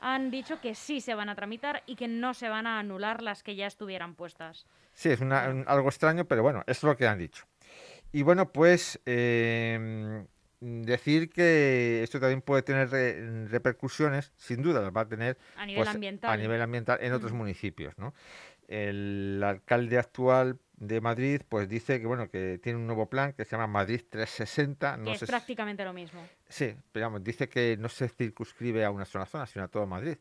han 0.02 0.32
dicho 0.32 0.60
que 0.62 0.76
sí 0.76 1.02
se 1.02 1.14
van 1.14 1.30
a 1.30 1.36
tramitar 1.36 1.84
y 1.86 1.96
que 1.96 2.08
no 2.08 2.34
se 2.34 2.48
van 2.50 2.68
a 2.68 2.80
anular 2.80 3.22
las 3.22 3.44
que 3.44 3.56
ya 3.56 3.68
estuvieran 3.68 4.16
puestas. 4.16 4.66
Sí, 4.94 5.10
es 5.10 5.20
una- 5.22 5.50
un- 5.50 5.66
algo 5.68 5.88
extraño, 5.90 6.26
pero 6.26 6.42
bueno, 6.42 6.64
es 6.68 6.84
lo 6.84 6.96
que 6.98 7.08
han 7.08 7.20
dicho. 7.20 7.46
Y 8.12 8.24
bueno, 8.24 8.52
pues 8.52 9.00
eh, 9.06 10.26
decir 10.62 11.30
que 11.30 12.02
esto 12.04 12.20
también 12.20 12.42
puede 12.42 12.62
tener 12.64 12.90
re- 12.90 13.48
repercusiones, 13.48 14.34
sin 14.38 14.62
duda 14.62 14.82
las 14.82 14.92
va 14.96 15.02
a 15.02 15.08
tener 15.08 15.38
A 15.56 15.66
nivel 15.66 15.84
pues, 15.84 15.96
ambiental. 15.96 16.32
a 16.32 16.38
nivel 16.38 16.62
ambiental 16.62 17.00
en 17.02 17.14
otros 17.14 17.32
municipios, 17.32 17.98
¿no? 17.98 18.14
El 18.68 19.42
alcalde 19.44 19.98
actual 19.98 20.60
de 20.78 21.02
Madrid, 21.02 21.42
pues 21.50 21.68
dice 21.68 22.00
que 22.00 22.06
bueno 22.06 22.30
que 22.30 22.60
tiene 22.62 22.78
un 22.78 22.86
nuevo 22.88 23.10
plan 23.10 23.34
que 23.34 23.44
se 23.44 23.52
llama 23.52 23.68
Madrid 23.68 24.02
360. 24.10 24.96
que 24.96 25.02
No 25.02 25.12
es 25.12 25.20
sé 25.20 25.26
si- 25.26 25.32
prácticamente 25.32 25.84
lo 25.84 25.92
mismo. 25.94 26.22
Sí, 26.48 26.76
pero 26.92 27.08
vamos, 27.08 27.24
dice 27.24 27.50
que 27.50 27.76
no 27.80 27.90
se 27.90 28.08
circunscribe 28.10 28.86
a 28.86 28.92
una 28.92 29.06
sola 29.06 29.26
zona, 29.26 29.46
sino 29.48 29.66
a 29.66 29.68
todo 29.70 29.86
Madrid. 29.88 30.18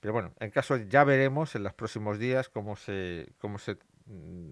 Pero 0.00 0.12
bueno, 0.12 0.32
en 0.40 0.50
caso 0.50 0.76
ya 0.78 1.04
veremos 1.04 1.54
en 1.54 1.62
los 1.62 1.74
próximos 1.74 2.18
días 2.18 2.48
cómo 2.48 2.74
se 2.76 3.28
cómo 3.38 3.58
se 3.58 3.76
mm, 4.06 4.50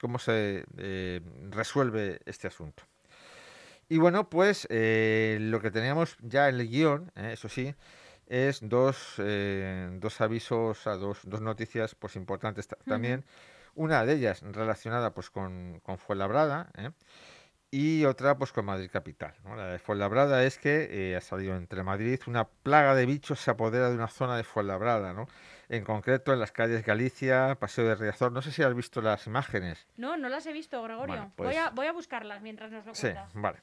cómo 0.00 0.18
se 0.20 0.64
eh, 0.78 1.20
resuelve 1.50 2.20
este 2.24 2.46
asunto. 2.46 2.84
Y 3.88 3.98
bueno, 3.98 4.30
pues 4.30 4.66
eh, 4.70 5.38
lo 5.40 5.60
que 5.60 5.70
teníamos 5.70 6.16
ya 6.20 6.48
en 6.48 6.60
el 6.60 6.68
guion, 6.68 7.12
eh, 7.16 7.30
eso 7.34 7.48
sí, 7.48 7.74
es 8.26 8.60
dos, 8.62 9.14
eh, 9.18 9.90
dos 10.00 10.20
avisos, 10.20 10.86
a 10.86 10.96
dos, 10.96 11.20
dos 11.24 11.40
noticias 11.42 11.94
pues 11.94 12.16
importantes 12.16 12.68
ta- 12.68 12.78
también. 12.86 13.24
Una 13.74 14.04
de 14.04 14.14
ellas 14.14 14.42
relacionada 14.42 15.12
pues 15.14 15.30
con, 15.30 15.80
con 15.82 15.98
Fuenlabrada, 15.98 16.70
¿eh? 16.78 16.90
y 17.70 18.04
otra 18.04 18.36
pues 18.36 18.52
con 18.52 18.66
Madrid 18.66 18.90
Capital. 18.92 19.34
¿no? 19.44 19.56
La 19.56 19.66
de 19.68 19.78
Fuenlabrada 19.78 20.44
es 20.44 20.58
que 20.58 20.88
eh, 21.12 21.16
ha 21.16 21.20
salido 21.22 21.56
entre 21.56 21.82
Madrid 21.82 22.20
una 22.26 22.44
plaga 22.48 22.94
de 22.94 23.06
bichos 23.06 23.40
se 23.40 23.50
apodera 23.50 23.88
de 23.88 23.96
una 23.96 24.08
zona 24.08 24.36
de 24.36 24.44
Fuenlabrada, 24.44 25.12
¿no? 25.14 25.26
En 25.72 25.84
concreto 25.84 26.34
en 26.34 26.38
las 26.38 26.52
calles 26.52 26.84
Galicia, 26.84 27.56
Paseo 27.58 27.86
de 27.86 27.94
Riazor. 27.94 28.30
No 28.30 28.42
sé 28.42 28.52
si 28.52 28.62
has 28.62 28.74
visto 28.74 29.00
las 29.00 29.26
imágenes. 29.26 29.86
No, 29.96 30.18
no 30.18 30.28
las 30.28 30.44
he 30.44 30.52
visto, 30.52 30.82
Gregorio. 30.82 31.06
Bueno, 31.06 31.32
voy, 31.38 31.46
pues- 31.46 31.56
a, 31.56 31.70
voy 31.70 31.86
a 31.86 31.92
buscarlas 31.92 32.42
mientras 32.42 32.70
nos 32.70 32.84
lo 32.84 32.94
Sí, 32.94 33.00
cuentas. 33.04 33.30
vale. 33.32 33.58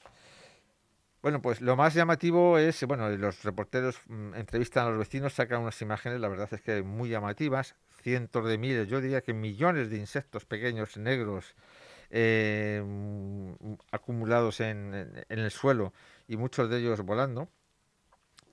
Bueno, 1.22 1.39
pues 1.39 1.62
lo 1.62 1.75
más 1.75 1.94
llamativo 1.94 2.58
es, 2.58 2.84
bueno, 2.86 3.08
los 3.10 3.44
reporteros 3.44 4.00
mm, 4.08 4.34
entrevistan 4.34 4.88
a 4.88 4.89
los 4.89 4.98
vecinos, 4.98 5.34
sacan 5.34 5.62
unas 5.62 5.80
imágenes, 5.84 6.20
la 6.20 6.30
verdad 6.30 6.50
es 6.51 6.62
que 6.62 6.82
muy 6.82 7.10
llamativas, 7.10 7.75
cientos 8.01 8.44
de 8.48 8.58
miles, 8.58 8.88
yo 8.88 9.01
diría 9.01 9.22
que 9.22 9.34
millones 9.36 9.92
de 9.92 9.98
insectos 9.98 10.46
pequeños, 10.46 10.98
negros, 10.98 11.54
eh, 12.10 12.82
mm, 12.84 13.74
acumulados 13.92 14.62
en, 14.62 14.96
en- 14.96 15.25
en 15.30 15.39
el 15.39 15.51
suelo 15.51 15.94
y 16.28 16.38
muchos 16.38 16.72
de 16.72 16.80
ellos 16.80 17.01
volando, 17.01 17.50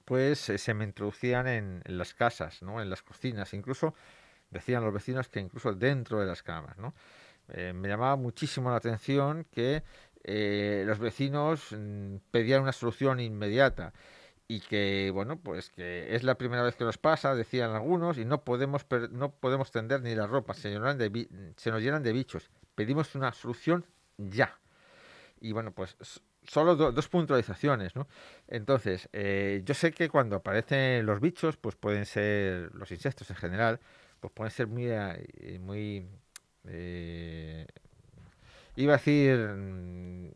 pues 0.07 0.49
eh, 0.49 0.57
se 0.57 0.73
me 0.73 0.85
introducían 0.85 1.49
en, 1.49 1.83
las 1.85 2.15
casas, 2.15 2.63
¿no? 2.63 2.81
En 2.81 2.89
las 2.89 3.03
cocinas, 3.03 3.53
incluso 3.53 3.95
decían 4.51 4.85
los 4.85 4.95
vecinos 4.95 5.29
que 5.29 5.41
incluso 5.41 5.75
dentro 5.75 6.21
de 6.21 6.27
las 6.27 6.43
camas, 6.43 6.79
¿no? 6.79 6.95
Eh, 7.49 7.73
me 7.75 7.89
llamaba 7.89 8.17
muchísimo 8.17 8.71
la 8.71 8.77
atención 8.77 9.45
que 9.53 9.83
eh, 10.25 10.85
los 10.87 10.99
vecinos 11.01 11.73
mm, 11.73 12.17
pedían 12.31 12.63
una 12.63 12.73
solución 12.73 13.21
inmediata 13.21 13.93
y 14.49 14.61
que 14.61 15.11
bueno 15.13 15.39
pues 15.41 15.71
que 15.71 16.15
es 16.15 16.23
la 16.23 16.37
primera 16.37 16.63
vez 16.63 16.77
que 16.77 16.85
nos 16.85 16.99
pasa 16.99 17.35
decían 17.35 17.73
algunos 17.73 18.17
y 18.17 18.25
no 18.25 18.45
podemos 18.45 18.87
no 19.11 19.33
podemos 19.33 19.73
tender 19.73 20.03
ni 20.03 20.15
la 20.15 20.29
ropa 20.29 20.55
se 20.55 20.69
de 20.69 21.29
se 21.57 21.71
nos 21.73 21.83
llenan 21.83 22.05
de 22.05 22.13
bichos 22.13 22.49
pedimos 22.77 23.17
una 23.17 23.33
solución 23.33 23.85
ya 24.19 24.57
y 25.41 25.51
bueno 25.51 25.73
pues 25.73 25.97
solo 26.49 26.77
do- 26.77 26.93
dos 26.93 27.09
puntualizaciones 27.09 27.95
no 27.97 28.09
entonces 28.49 29.09
eh, 29.13 29.63
yo 29.65 29.75
sé 29.75 29.93
que 29.93 30.09
cuando 30.09 30.37
aparecen 30.37 31.05
los 31.07 31.21
bichos 31.21 31.57
pues 31.57 31.77
pueden 31.77 32.07
ser 32.07 32.71
los 32.75 32.91
insectos 32.93 33.31
en 33.31 33.37
general 33.37 33.81
pues 34.21 34.33
pueden 34.33 34.51
ser 34.53 34.67
muy 34.69 34.87
eh, 34.89 35.59
muy 35.61 36.07
eh, 36.67 37.67
iba 38.77 38.95
a 38.95 38.97
decir 38.97 39.37
mm, 39.39 40.29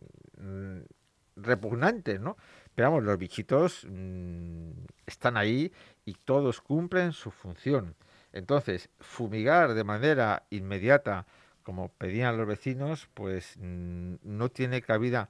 repugnantes, 1.37 2.20
¿no? 2.20 2.37
Pero 2.74 2.90
vamos, 2.90 3.04
los 3.04 3.18
bichitos 3.18 3.87
mm, 3.88 4.70
están 5.06 5.37
ahí 5.37 5.72
y 6.04 6.14
todos 6.14 6.61
cumplen 6.61 7.12
su 7.12 7.30
función. 7.30 7.94
Entonces, 8.32 8.90
fumigar 9.00 9.74
de 9.74 9.85
manera 9.85 10.44
inmediata, 10.50 11.26
como 11.62 11.88
pedían 11.88 12.37
los 12.37 12.46
vecinos, 12.46 13.08
pues 13.14 13.56
mm, 13.58 14.14
no 14.22 14.48
tiene 14.50 14.82
cabida, 14.82 15.28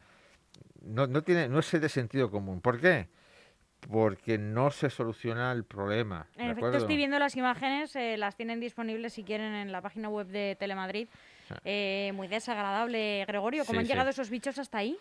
no, 0.82 1.06
no 1.06 1.22
tiene, 1.22 1.48
no 1.48 1.58
es 1.58 1.70
de 1.70 1.88
sentido 1.88 2.30
común. 2.30 2.60
¿Por 2.60 2.80
qué? 2.80 3.08
Porque 3.90 4.36
no 4.38 4.70
se 4.70 4.90
soluciona 4.90 5.52
el 5.52 5.64
problema. 5.64 6.26
¿de 6.36 6.42
En 6.44 6.50
efecto, 6.50 6.66
acuerdo? 6.66 6.78
estoy 6.78 6.96
viendo 6.96 7.18
las 7.18 7.34
imágenes, 7.36 7.96
eh, 7.96 8.16
las 8.18 8.36
tienen 8.36 8.60
disponibles 8.60 9.14
si 9.14 9.24
quieren 9.24 9.54
en 9.54 9.72
la 9.72 9.80
página 9.80 10.08
web 10.08 10.26
de 10.26 10.56
Telemadrid. 10.58 11.08
Eh, 11.64 12.12
muy 12.14 12.28
desagradable, 12.28 13.24
Gregorio. 13.26 13.64
¿Cómo 13.64 13.78
Sí, 13.78 13.80
han 13.80 13.86
sí. 13.86 13.92
llegado 13.92 14.10
esos 14.10 14.30
bichos 14.30 14.58
hasta 14.58 14.78
ahí? 14.78 14.96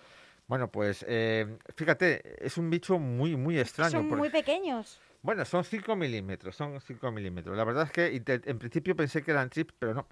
Bueno, 0.47 0.67
pues 0.67 1.05
eh, 1.07 1.45
fíjate, 1.75 2.43
es 2.43 2.57
un 2.57 2.69
bicho 2.71 2.97
muy, 2.97 3.35
muy 3.35 3.59
extraño. 3.59 3.91
Son 3.91 4.07
porque- 4.09 4.19
muy 4.19 4.29
pequeños. 4.29 4.99
Bueno, 5.21 5.43
son 5.43 5.65
5 5.65 5.95
milímetros, 5.97 6.55
son 6.55 6.79
5 6.79 7.11
milímetros. 7.11 7.57
La 7.57 7.65
verdad 7.65 7.85
es 7.85 7.91
que 7.91 8.23
en 8.25 8.59
principio 8.59 8.95
pensé 8.95 9.21
que 9.21 9.31
eran 9.31 9.49
chips, 9.49 9.73
pero 9.77 9.93
no. 9.93 10.07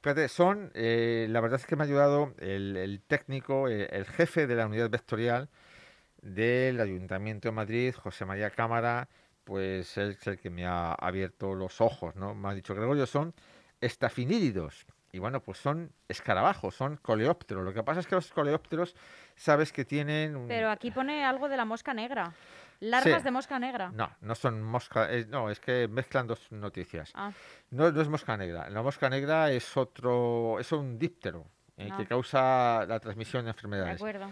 Fíjate, 0.00 0.28
son, 0.28 0.70
eh, 0.74 1.26
la 1.30 1.40
verdad 1.40 1.58
es 1.58 1.66
que 1.66 1.74
me 1.74 1.82
ha 1.82 1.86
ayudado 1.86 2.32
el, 2.38 2.76
el 2.76 3.00
técnico, 3.00 3.68
eh, 3.68 3.88
el 3.90 4.04
jefe 4.04 4.46
de 4.46 4.54
la 4.54 4.66
unidad 4.66 4.88
vectorial 4.88 5.48
del 6.22 6.80
Ayuntamiento 6.80 7.48
de 7.48 7.52
Madrid, 7.52 7.94
José 7.94 8.24
María 8.24 8.50
Cámara, 8.50 9.08
pues 9.44 9.98
él 9.98 10.16
es 10.18 10.26
el 10.28 10.38
que 10.38 10.50
me 10.50 10.64
ha 10.64 10.92
abierto 10.92 11.54
los 11.54 11.80
ojos, 11.80 12.14
¿no? 12.14 12.34
Me 12.34 12.48
ha 12.48 12.54
dicho, 12.54 12.74
Gregorio, 12.74 13.06
son 13.06 13.34
estafinílidos. 13.80 14.86
Y 15.10 15.18
bueno, 15.18 15.42
pues 15.42 15.58
son 15.58 15.92
escarabajos, 16.08 16.74
son 16.74 16.96
coleópteros. 16.96 17.64
Lo 17.64 17.74
que 17.74 17.82
pasa 17.82 18.00
es 18.00 18.06
que 18.06 18.14
los 18.14 18.32
coleópteros, 18.32 18.94
sabes 19.36 19.72
que 19.72 19.84
tienen 19.84 20.36
un... 20.36 20.48
Pero 20.48 20.70
aquí 20.70 20.90
pone 20.90 21.24
algo 21.24 21.48
de 21.48 21.56
la 21.56 21.66
mosca 21.66 21.92
negra. 21.92 22.32
Larvas 22.82 23.18
Sí. 23.20 23.24
de 23.24 23.30
mosca 23.30 23.58
negra. 23.60 23.90
No, 23.94 24.10
no 24.20 24.34
son 24.34 24.60
mosca, 24.60 25.08
no, 25.28 25.50
es 25.50 25.60
que 25.60 25.86
mezclan 25.88 26.26
dos 26.26 26.50
noticias. 26.50 27.12
Ah, 27.14 27.32
No, 27.70 27.92
no 27.92 28.00
es 28.00 28.08
mosca 28.08 28.36
negra. 28.36 28.68
La 28.70 28.82
mosca 28.82 29.08
negra 29.08 29.50
es 29.52 29.76
otro, 29.76 30.58
es 30.58 30.72
un 30.72 30.98
díptero 30.98 31.46
eh, 31.76 31.88
Ah. 31.92 31.96
que 31.96 32.06
causa 32.06 32.84
la 32.86 32.98
transmisión 33.00 33.42
de 33.42 33.46
de 33.46 33.50
enfermedades. 33.52 33.96
acuerdo. 33.96 34.30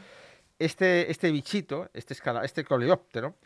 Este, 0.58 1.10
este 1.10 1.30
bichito, 1.30 1.88
este, 1.94 2.12
escala, 2.14 2.44
este 2.44 2.64
coleóptero, 2.64 3.36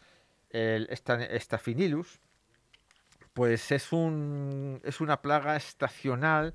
el 0.50 0.86
esta- 0.90 1.18
Staphylococcus, 1.38 2.18
pues 3.34 3.70
es 3.72 3.92
un, 3.92 4.80
es 4.84 5.00
una 5.00 5.20
plaga 5.20 5.54
estacional 5.56 6.54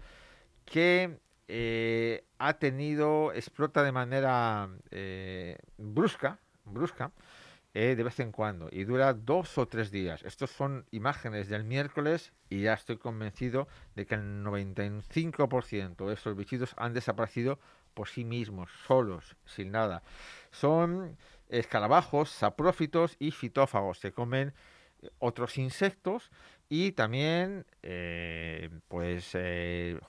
que 0.66 1.20
eh, 1.48 2.24
ha 2.40 2.54
tenido, 2.54 3.32
explota 3.34 3.84
de 3.84 3.92
manera 3.92 4.70
eh, 4.92 5.58
brusca, 5.78 6.40
brusca, 6.66 7.12
eh, 7.76 7.96
de 7.96 8.04
vez 8.04 8.20
en 8.20 8.32
cuando 8.32 8.68
y 8.72 8.84
dura 8.84 9.14
dos 9.14 9.58
o 9.60 9.68
tres 9.68 9.92
días. 9.92 10.24
Estos 10.24 10.50
son 10.50 10.86
imágenes 10.92 11.50
del 11.50 11.64
miércoles 11.64 12.34
y 12.50 12.64
ya 12.64 12.74
estoy 12.74 12.98
convencido 12.98 13.68
de 13.96 14.08
que 14.08 14.16
el 14.16 14.44
95% 14.44 16.08
de 16.08 16.14
estos 16.14 16.36
bichitos 16.36 16.74
han 16.78 16.94
desaparecido 16.94 17.60
por 17.94 18.08
sí 18.08 18.26
mismos, 18.26 18.72
solos, 18.88 19.36
sin 19.46 19.72
nada. 19.72 20.02
Son 20.52 21.16
escarabajos, 21.48 22.30
saprófitos 22.30 23.16
y 23.20 23.32
fitófagos. 23.32 24.00
Se 24.00 24.12
comen 24.12 24.54
eh, 25.02 25.10
otros 25.20 25.58
insectos 25.60 26.32
y 26.70 26.94
también 26.94 27.68
eh, 27.84 28.70
pues 28.88 29.38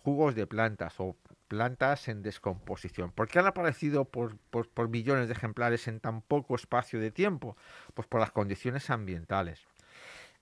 jugos 0.02 0.34
de 0.34 0.46
plantas 0.46 0.94
o 0.98 1.16
plantas 1.60 2.06
en 2.06 2.22
descomposición. 2.22 3.10
¿Por 3.10 3.26
qué 3.26 3.40
han 3.40 3.46
aparecido 3.48 4.04
por, 4.04 4.38
por, 4.50 4.68
por 4.68 4.88
millones 4.88 5.26
de 5.26 5.34
ejemplares 5.34 5.88
en 5.88 5.98
tan 5.98 6.22
poco 6.22 6.54
espacio 6.54 7.00
de 7.00 7.10
tiempo? 7.10 7.56
Pues 7.92 8.06
por 8.06 8.20
las 8.20 8.30
condiciones 8.30 8.88
ambientales. 8.88 9.66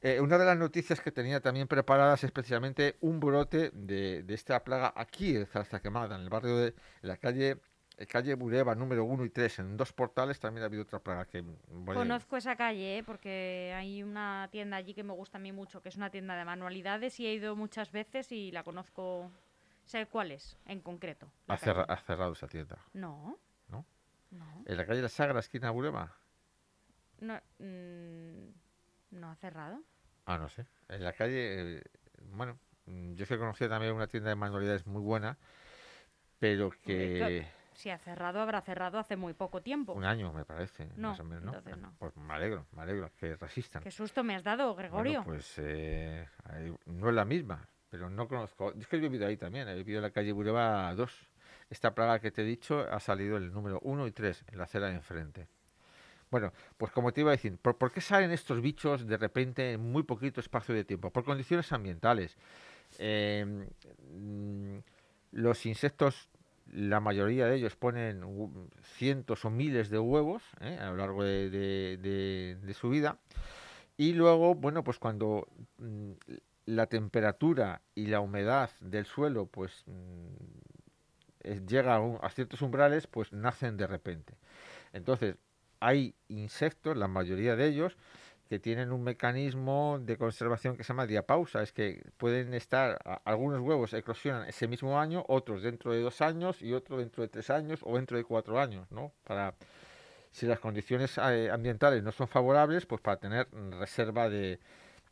Eh, 0.02 0.20
una 0.20 0.36
de 0.36 0.44
las 0.44 0.58
noticias 0.58 1.00
que 1.00 1.10
tenía 1.10 1.40
también 1.40 1.66
preparadas 1.66 2.22
es 2.24 2.30
precisamente 2.30 2.96
un 3.00 3.18
brote 3.20 3.70
de, 3.72 4.22
de 4.22 4.34
esta 4.34 4.62
plaga 4.62 4.92
aquí 4.94 5.34
en 5.34 5.46
Zarza 5.46 5.80
Quemada, 5.80 6.14
en 6.16 6.22
el 6.22 6.28
barrio 6.28 6.56
de 6.58 6.68
en 6.68 7.08
la 7.08 7.16
calle, 7.16 7.56
eh, 7.96 8.06
calle 8.06 8.34
Bureba 8.34 8.74
número 8.74 9.04
1 9.04 9.24
y 9.24 9.30
3. 9.30 9.60
En 9.60 9.76
dos 9.78 9.94
portales 9.94 10.38
también 10.38 10.62
ha 10.62 10.66
habido 10.66 10.82
otra 10.82 10.98
plaga 11.00 11.24
que 11.24 11.40
voy 11.40 11.94
a- 11.96 11.98
Conozco 11.98 12.36
esa 12.36 12.54
calle, 12.54 12.98
¿eh? 12.98 13.02
porque 13.02 13.72
hay 13.74 14.02
una 14.02 14.48
tienda 14.52 14.76
allí 14.76 14.92
que 14.92 15.02
me 15.02 15.14
gusta 15.14 15.38
a 15.38 15.40
mí 15.40 15.52
mucho, 15.52 15.80
que 15.82 15.88
es 15.88 15.96
una 15.96 16.10
tienda 16.10 16.36
de 16.36 16.44
manualidades 16.44 17.18
y 17.18 17.26
he 17.26 17.32
ido 17.32 17.56
muchas 17.56 17.90
veces 17.90 18.30
y 18.30 18.52
la 18.52 18.62
conozco. 18.62 19.32
Sé 19.88 20.04
cuál 20.06 20.32
es, 20.32 20.58
en 20.66 20.80
concreto. 20.82 21.30
ha, 21.48 21.56
cerra- 21.56 21.84
ha 21.88 21.96
cerrado 21.96 22.32
esa 22.32 22.46
tienda. 22.46 22.76
No. 22.92 23.38
¿No? 23.68 23.86
No. 24.30 24.62
En 24.66 24.76
la 24.76 24.84
calle 24.86 25.00
La 25.00 25.08
Sagra, 25.08 25.40
esquina 25.40 25.70
Bureba. 25.70 26.14
No, 27.20 27.40
mm, 27.58 28.48
no 29.12 29.30
ha 29.30 29.34
cerrado. 29.36 29.80
Ah, 30.26 30.36
no 30.36 30.50
sé. 30.50 30.66
En 30.90 31.02
la 31.02 31.14
calle, 31.14 31.78
eh, 31.78 31.82
bueno, 32.32 32.58
mm, 32.84 33.14
yo 33.14 33.22
es 33.22 33.28
que 33.30 33.38
conocía 33.38 33.66
también 33.70 33.94
una 33.94 34.06
tienda 34.08 34.28
de 34.28 34.36
manualidades 34.36 34.86
muy 34.86 35.00
buena, 35.00 35.38
pero 36.38 36.68
que 36.82 37.46
Si 37.72 37.88
ha 37.88 37.96
cerrado, 37.98 38.40
habrá 38.42 38.60
cerrado 38.60 38.98
hace 38.98 39.16
muy 39.16 39.32
poco 39.32 39.62
tiempo. 39.62 39.94
un 39.94 40.04
año 40.04 40.34
me 40.34 40.44
parece, 40.44 40.84
No, 40.96 41.08
más 41.10 41.20
o 41.20 41.24
menos, 41.24 41.44
¿no? 41.44 41.54
entonces 41.54 41.78
no. 41.78 41.94
Pues 41.98 42.14
me 42.14 42.34
alegro, 42.34 42.66
me 42.72 42.82
alegro 42.82 43.10
que 43.16 43.36
resistan. 43.36 43.82
Qué 43.82 43.90
susto 43.90 44.22
me 44.22 44.34
has 44.34 44.42
dado, 44.44 44.66
Bueno, 44.74 44.78
Gregorio. 44.90 45.22
pues 45.24 45.54
eh, 45.58 46.28
no 46.84 47.08
es 47.08 47.14
la 47.14 47.24
misma, 47.24 47.66
pero 47.90 48.10
no 48.10 48.28
conozco. 48.28 48.72
Es 48.78 48.86
que 48.86 48.96
he 48.96 49.00
vivido 49.00 49.26
ahí 49.26 49.36
también, 49.36 49.68
he 49.68 49.74
vivido 49.74 49.98
en 49.98 50.02
la 50.02 50.10
calle 50.10 50.32
Bureba 50.32 50.94
2. 50.94 51.28
Esta 51.70 51.94
plaga 51.94 52.18
que 52.18 52.30
te 52.30 52.42
he 52.42 52.44
dicho 52.44 52.80
ha 52.90 53.00
salido 53.00 53.36
el 53.36 53.52
número 53.52 53.80
1 53.82 54.06
y 54.06 54.12
3 54.12 54.44
en 54.52 54.58
la 54.58 54.64
acera 54.64 54.88
de 54.88 54.94
enfrente. 54.94 55.48
Bueno, 56.30 56.52
pues 56.76 56.92
como 56.92 57.12
te 57.12 57.22
iba 57.22 57.30
a 57.30 57.36
decir, 57.36 57.56
¿por, 57.56 57.76
por 57.76 57.90
qué 57.90 58.00
salen 58.00 58.30
estos 58.30 58.60
bichos 58.60 59.06
de 59.06 59.16
repente 59.16 59.72
en 59.72 59.80
muy 59.80 60.02
poquito 60.02 60.40
espacio 60.40 60.74
de 60.74 60.84
tiempo? 60.84 61.10
Por 61.10 61.24
condiciones 61.24 61.72
ambientales. 61.72 62.36
Eh, 62.98 63.44
mm, 64.14 64.78
los 65.32 65.66
insectos 65.66 66.28
la 66.70 67.00
mayoría 67.00 67.46
de 67.46 67.56
ellos 67.56 67.76
ponen 67.76 68.22
cientos 68.82 69.46
o 69.46 69.50
miles 69.50 69.88
de 69.88 69.98
huevos 69.98 70.42
¿eh? 70.60 70.76
a 70.78 70.90
lo 70.90 70.96
largo 70.96 71.24
de 71.24 72.74
su 72.78 72.90
vida. 72.90 73.18
Y 74.00 74.12
luego, 74.12 74.54
bueno, 74.54 74.84
pues 74.84 75.00
cuando 75.00 75.48
mm, 75.78 76.12
la 76.68 76.86
temperatura 76.86 77.80
y 77.94 78.06
la 78.06 78.20
humedad 78.20 78.70
del 78.80 79.06
suelo 79.06 79.46
pues 79.46 79.84
mm, 79.86 80.26
eh, 81.44 81.62
llega 81.66 81.96
a, 81.96 82.28
ciertos 82.28 82.60
umbrales, 82.60 83.06
pues 83.06 83.32
nacen 83.32 83.78
de 83.78 83.86
repente. 83.86 84.34
Entonces, 84.92 85.36
hay 85.80 86.14
insectos, 86.28 86.94
la 86.94 87.08
mayoría 87.08 87.56
de 87.56 87.68
ellos, 87.68 87.96
que 88.50 88.58
tienen 88.58 88.92
un 88.92 89.02
mecanismo 89.02 89.98
de 90.02 90.18
conservación 90.18 90.76
que 90.76 90.84
se 90.84 90.88
llama 90.88 91.06
diapausa. 91.06 91.62
Es 91.62 91.72
que 91.72 92.04
pueden 92.18 92.52
estar, 92.52 92.98
algunos 93.24 93.60
huevos 93.60 93.94
eclosionan 93.94 94.46
ese 94.46 94.68
mismo 94.68 95.00
año, 95.00 95.24
otros 95.28 95.62
dentro 95.62 95.92
de 95.92 96.02
dos 96.02 96.20
años 96.20 96.60
y 96.60 96.74
otro 96.74 96.98
dentro 96.98 97.22
de 97.22 97.28
tres 97.28 97.48
años 97.48 97.80
o 97.82 97.96
dentro 97.96 98.18
de 98.18 98.24
cuatro 98.24 98.60
años, 98.60 98.90
¿no? 98.90 99.12
Para, 99.24 99.54
si 100.32 100.44
las 100.44 100.60
condiciones 100.60 101.16
eh, 101.16 101.50
ambientales 101.50 102.02
no 102.02 102.12
son 102.12 102.28
favorables, 102.28 102.84
pues 102.84 103.00
para 103.00 103.16
tener 103.18 103.48
reserva 103.78 104.28
de, 104.28 104.60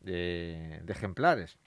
de- 0.01 0.83
ejemplares. 0.87 1.57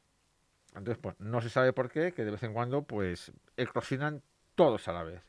Entonces, 0.75 0.99
pues 0.99 1.17
no 1.19 1.41
se 1.41 1.51
sabe 1.51 1.73
por 1.73 1.91
qué, 1.91 2.13
que 2.13 2.25
de 2.25 2.31
vez 2.31 2.43
en 2.43 2.53
cuando, 2.53 2.83
pues 2.83 3.33
eclosionan 3.57 4.23
todos 4.55 4.89
a 4.89 4.93
la 4.93 5.03
vez. 5.03 5.23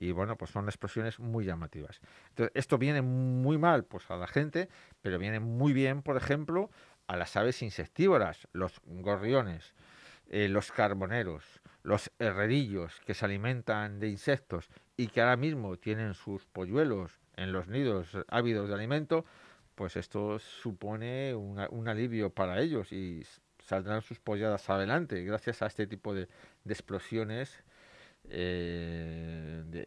Y 0.00 0.12
bueno, 0.12 0.36
pues 0.36 0.52
son 0.52 0.66
explosiones 0.68 1.18
muy 1.18 1.44
llamativas. 1.44 2.00
Entonces, 2.30 2.52
esto 2.54 2.78
viene 2.78 3.02
muy 3.02 3.58
mal 3.58 3.84
pues 3.84 4.08
a 4.10 4.16
la 4.16 4.28
gente, 4.28 4.68
pero 5.02 5.18
viene 5.18 5.40
muy 5.40 5.72
bien, 5.72 6.02
por 6.02 6.16
ejemplo, 6.16 6.70
a 7.08 7.16
las 7.16 7.36
aves 7.36 7.62
insectívoras, 7.62 8.46
los 8.52 8.80
gorriones, 8.84 9.74
eh, 10.28 10.48
los 10.48 10.70
carboneros, 10.70 11.44
los 11.82 12.10
herrerillos 12.18 13.00
que 13.00 13.14
se 13.14 13.24
alimentan 13.24 13.98
de 13.98 14.08
insectos 14.08 14.68
y 14.96 15.08
que 15.08 15.20
ahora 15.20 15.36
mismo 15.36 15.76
tienen 15.78 16.14
sus 16.14 16.44
polluelos 16.46 17.18
en 17.36 17.52
los 17.52 17.66
nidos 17.68 18.16
ávidos 18.28 18.68
de 18.68 18.74
alimento, 18.74 19.24
pues 19.78 19.94
esto 19.94 20.40
supone 20.40 21.36
una- 21.36 21.68
un 21.70 21.86
alivio 21.86 22.30
para 22.30 22.58
ellos 22.60 22.90
y 22.92 23.24
saldrán 23.60 24.02
sus 24.02 24.18
polladas 24.18 24.68
adelante 24.70 25.22
gracias 25.22 25.62
a 25.62 25.66
este 25.68 25.86
tipo 25.86 26.12
de, 26.14 26.26
de 26.64 26.72
explosiones 26.74 27.62
eh, 28.28 29.62
de, 29.66 29.84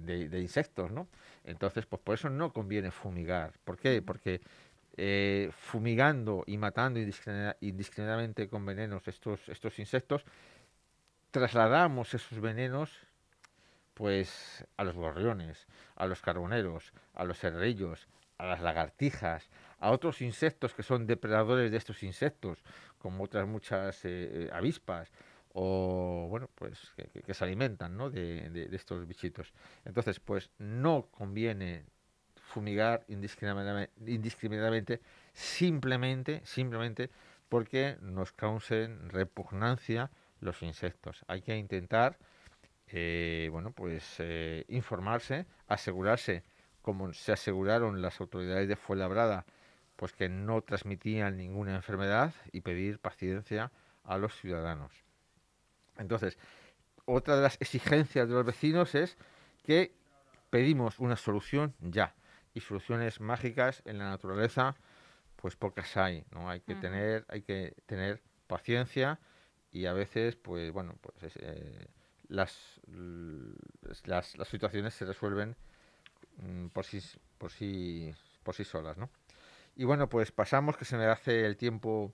de- 0.00 0.28
de- 0.28 0.40
insectos, 0.40 0.90
¿no? 0.90 1.06
Entonces, 1.44 1.86
pues 1.86 2.02
por 2.02 2.16
eso 2.16 2.28
no 2.28 2.52
conviene 2.52 2.90
fumigar. 2.90 3.52
¿Por 3.64 3.78
qué? 3.78 4.02
Porque 4.02 4.40
eh, 4.96 5.48
fumigando 5.52 6.42
y 6.48 6.58
matando 6.58 6.98
indiscrimina- 6.98 7.56
indiscriminadamente 7.60 8.48
con 8.48 8.66
venenos 8.66 9.06
estos, 9.06 9.48
estos 9.48 9.78
insectos, 9.78 10.24
trasladamos 11.30 12.14
esos 12.14 12.40
venenos 12.40 12.90
pues 13.94 14.64
a 14.76 14.82
los 14.82 14.96
gorriones, 14.96 15.68
a 15.94 16.06
los 16.06 16.20
carboneros, 16.20 16.92
a 17.14 17.22
los 17.24 17.42
herrillos, 17.44 18.08
a 18.40 18.46
las 18.46 18.60
lagartijas, 18.62 19.50
a 19.78 19.90
otros 19.90 20.22
insectos 20.22 20.74
que 20.74 20.82
son 20.82 21.06
depredadores 21.06 21.70
de 21.70 21.76
estos 21.76 22.02
insectos, 22.02 22.64
como 22.98 23.24
otras 23.24 23.46
muchas 23.46 24.02
eh, 24.06 24.08
eh, 24.46 24.50
avispas, 24.52 25.12
o 25.52 26.26
bueno, 26.30 26.48
pues 26.54 26.92
que, 26.96 27.34
se 27.34 27.44
alimentan 27.44 27.96
¿no? 27.96 28.08
de, 28.08 28.48
de- 28.50 28.74
estos 28.74 29.06
bichitos. 29.06 29.52
Entonces, 29.84 30.20
pues 30.20 30.50
no 30.58 31.08
conviene 31.10 31.84
fumigar 32.36 33.04
indiscriminadamente, 33.08 35.00
simplemente, 35.34 36.40
simplemente 36.44 37.10
porque 37.48 37.98
nos 38.00 38.32
causen 38.32 39.10
repugnancia 39.10 40.10
los 40.40 40.62
insectos. 40.62 41.24
Hay 41.28 41.42
que 41.42 41.56
intentar 41.58 42.16
eh, 42.86 43.48
bueno, 43.52 43.72
pues 43.72 44.16
informarse, 44.68 45.46
asegurarse, 45.68 46.42
como 46.82 47.12
se 47.12 47.32
aseguraron 47.32 48.02
las 48.02 48.20
autoridades 48.20 48.68
de 48.68 48.76
Fuenlabrada, 48.76 49.44
pues 49.96 50.12
que 50.12 50.28
no 50.28 50.62
transmitían 50.62 51.36
ninguna 51.36 51.74
enfermedad 51.74 52.34
y 52.52 52.62
pedir 52.62 52.98
paciencia 52.98 53.70
a 54.04 54.16
los 54.16 54.34
ciudadanos. 54.34 54.92
Entonces, 55.98 56.38
otra 57.04 57.36
de 57.36 57.42
las 57.42 57.60
exigencias 57.60 58.28
de 58.28 58.34
los 58.34 58.46
vecinos 58.46 58.94
es 58.94 59.18
que 59.62 59.94
pedimos 60.48 60.98
una 60.98 61.16
solución 61.16 61.74
ya. 61.80 62.14
Y 62.54 62.60
soluciones 62.60 63.20
mágicas 63.20 63.82
en 63.84 63.98
la 63.98 64.10
naturaleza, 64.10 64.74
pues 65.36 65.54
pocas 65.54 65.96
hay, 65.96 66.24
¿no? 66.32 66.50
Hay 66.50 66.60
que 66.60 66.74
tener, 66.74 67.24
hay 67.28 67.42
que 67.42 67.74
tener 67.86 68.22
paciencia 68.46 69.20
y 69.70 69.86
a 69.86 69.92
veces, 69.92 70.34
pues 70.34 70.72
bueno, 70.72 70.96
pues 71.00 71.22
es, 71.22 71.36
eh, 71.36 71.86
las, 72.28 72.80
las, 74.04 74.36
las 74.36 74.48
situaciones 74.48 74.94
se 74.94 75.04
resuelven 75.04 75.56
por 76.72 76.84
sí, 76.84 77.00
por 77.38 77.50
sí, 77.50 78.14
por 78.42 78.54
sí 78.54 78.64
solas, 78.64 78.96
¿no? 78.96 79.10
Y 79.76 79.84
bueno, 79.84 80.08
pues 80.08 80.32
pasamos 80.32 80.76
que 80.76 80.84
se 80.84 80.96
me 80.96 81.06
hace 81.06 81.46
el 81.46 81.56
tiempo, 81.56 82.12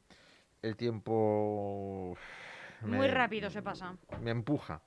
el 0.63 0.77
tiempo 0.77 2.17
Muy 2.83 3.09
rápido 3.09 3.51
se 3.51 3.63
pasa. 3.63 3.97
me 4.21 4.31
empuja. 4.31 4.83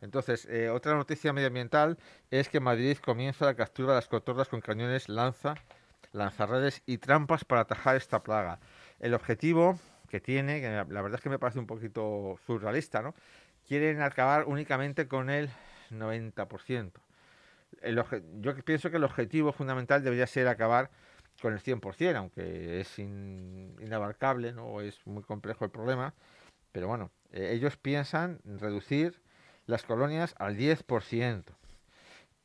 Entonces, 0.00 0.46
eh, 0.46 0.68
otra 0.68 0.94
noticia 0.94 1.32
medioambiental 1.32 1.98
es 2.30 2.48
que 2.48 2.60
Madrid 2.60 2.98
comienza 2.98 3.44
la 3.46 3.54
captura 3.54 3.90
de 3.90 3.94
las 3.96 4.08
cotorras 4.08 4.48
con 4.48 4.60
cañones 4.60 5.08
lanza, 5.08 5.54
lanzarredes 6.12 6.82
y 6.86 6.98
trampas 6.98 7.44
para 7.44 7.62
atajar 7.62 7.96
esta 7.96 8.22
plaga. 8.22 8.58
El 9.00 9.14
objetivo 9.14 9.78
que 10.08 10.20
tiene, 10.20 10.60
que 10.60 10.68
la 10.68 10.84
la 10.84 11.02
verdad 11.02 11.18
es 11.18 11.22
que 11.22 11.30
me 11.30 11.38
parece 11.38 11.58
un 11.58 11.66
poquito 11.66 12.38
surrealista, 12.46 13.02
¿no? 13.02 13.14
Quieren 13.66 14.02
acabar 14.02 14.44
únicamente 14.46 15.08
con 15.08 15.30
el 15.30 15.48
90%. 15.90 17.00
El 17.82 18.02
yo 18.40 18.54
pienso 18.64 18.90
que 18.90 18.96
el 18.96 19.04
objetivo 19.04 19.52
fundamental 19.52 20.02
debería 20.02 20.26
ser 20.26 20.48
acabar 20.48 20.90
con 21.40 21.52
el 21.52 21.60
100%, 21.60 22.16
aunque 22.16 22.80
es 22.80 22.98
in- 22.98 23.76
inabarcable, 23.80 24.52
¿no? 24.52 24.80
Es 24.80 25.06
muy 25.06 25.22
complejo 25.22 25.64
el 25.64 25.70
problema. 25.70 26.14
Pero 26.72 26.88
bueno, 26.88 27.10
eh, 27.32 27.50
ellos 27.52 27.76
piensan 27.76 28.40
reducir 28.44 29.20
las 29.66 29.84
colonias 29.84 30.34
al 30.38 30.56
10%. 30.56 31.54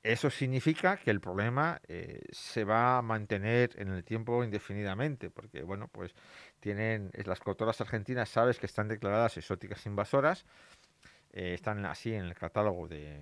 Eso 0.01 0.29
significa 0.29 0.95
que 0.95 1.11
el 1.11 1.19
problema 1.19 1.81
eh, 1.87 2.21
se 2.31 2.63
va 2.63 2.97
a 2.97 3.01
mantener 3.01 3.71
en 3.75 3.89
el 3.89 4.03
tiempo 4.05 4.43
indefinidamente, 4.45 5.29
porque 5.29 5.63
bueno, 5.63 5.89
pues 5.91 6.15
tienen 6.61 7.11
las 7.25 7.41
cotorras 7.41 7.81
argentinas, 7.81 8.29
sabes 8.29 8.59
que 8.59 8.65
están 8.65 8.87
declaradas 8.87 9.35
exóticas 9.37 9.85
invasoras, 9.85 10.45
eh, 11.33 11.53
están 11.53 11.85
así 11.85 12.13
en 12.13 12.25
el 12.25 12.33
catálogo 12.33 12.87
de 12.87 13.19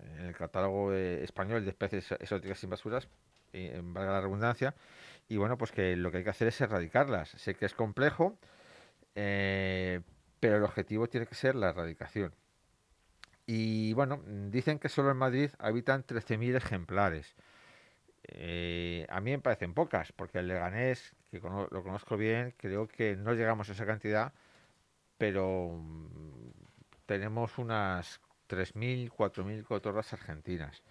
en 0.00 0.26
el 0.26 0.34
catálogo 0.36 0.90
de- 0.92 1.24
español 1.24 1.64
de 1.64 1.70
especies 1.70 2.12
exóticas 2.12 2.62
invasoras, 2.64 3.08
eh, 3.52 3.80
valga 3.82 4.12
la 4.12 4.20
redundancia, 4.20 4.74
y 5.28 5.36
bueno, 5.36 5.58
pues 5.58 5.72
que 5.72 5.96
lo 5.96 6.10
que 6.10 6.18
hay 6.18 6.24
que 6.24 6.30
hacer 6.30 6.48
es 6.48 6.60
erradicarlas. 6.60 7.30
Sé 7.30 7.54
que 7.54 7.66
es 7.66 7.74
complejo, 7.74 8.36
eh, 9.14 10.00
pero 10.40 10.56
el 10.56 10.64
objetivo 10.64 11.08
tiene 11.08 11.26
que 11.26 11.34
ser 11.34 11.54
la 11.54 11.70
erradicación. 11.70 12.32
Y 13.46 13.94
bueno, 13.94 14.20
dicen 14.50 14.78
que 14.78 14.88
solo 14.88 15.10
en 15.10 15.16
Madrid 15.16 15.50
habitan 15.58 16.02
13.000 16.02 16.54
ejemplares. 16.54 17.34
Eh, 18.24 19.06
a 19.08 19.20
mí 19.20 19.30
me 19.30 19.38
parecen 19.38 19.74
pocas, 19.74 20.12
porque 20.12 20.38
el 20.40 20.48
Leganés, 20.48 21.14
que 21.30 21.40
lo 21.40 21.82
conozco 21.82 22.16
bien, 22.16 22.54
creo 22.58 22.88
que 22.88 23.16
no 23.16 23.32
llegamos 23.34 23.68
a 23.70 23.72
esa 23.72 23.86
cantidad, 23.86 24.32
pero 25.18 25.70
mm, 25.82 26.50
tenemos 27.06 27.58
unas 27.58 28.20
3.000, 28.48 29.10
4.000 29.10 29.64
cotorras 29.64 30.12
argentinas. 30.12 30.82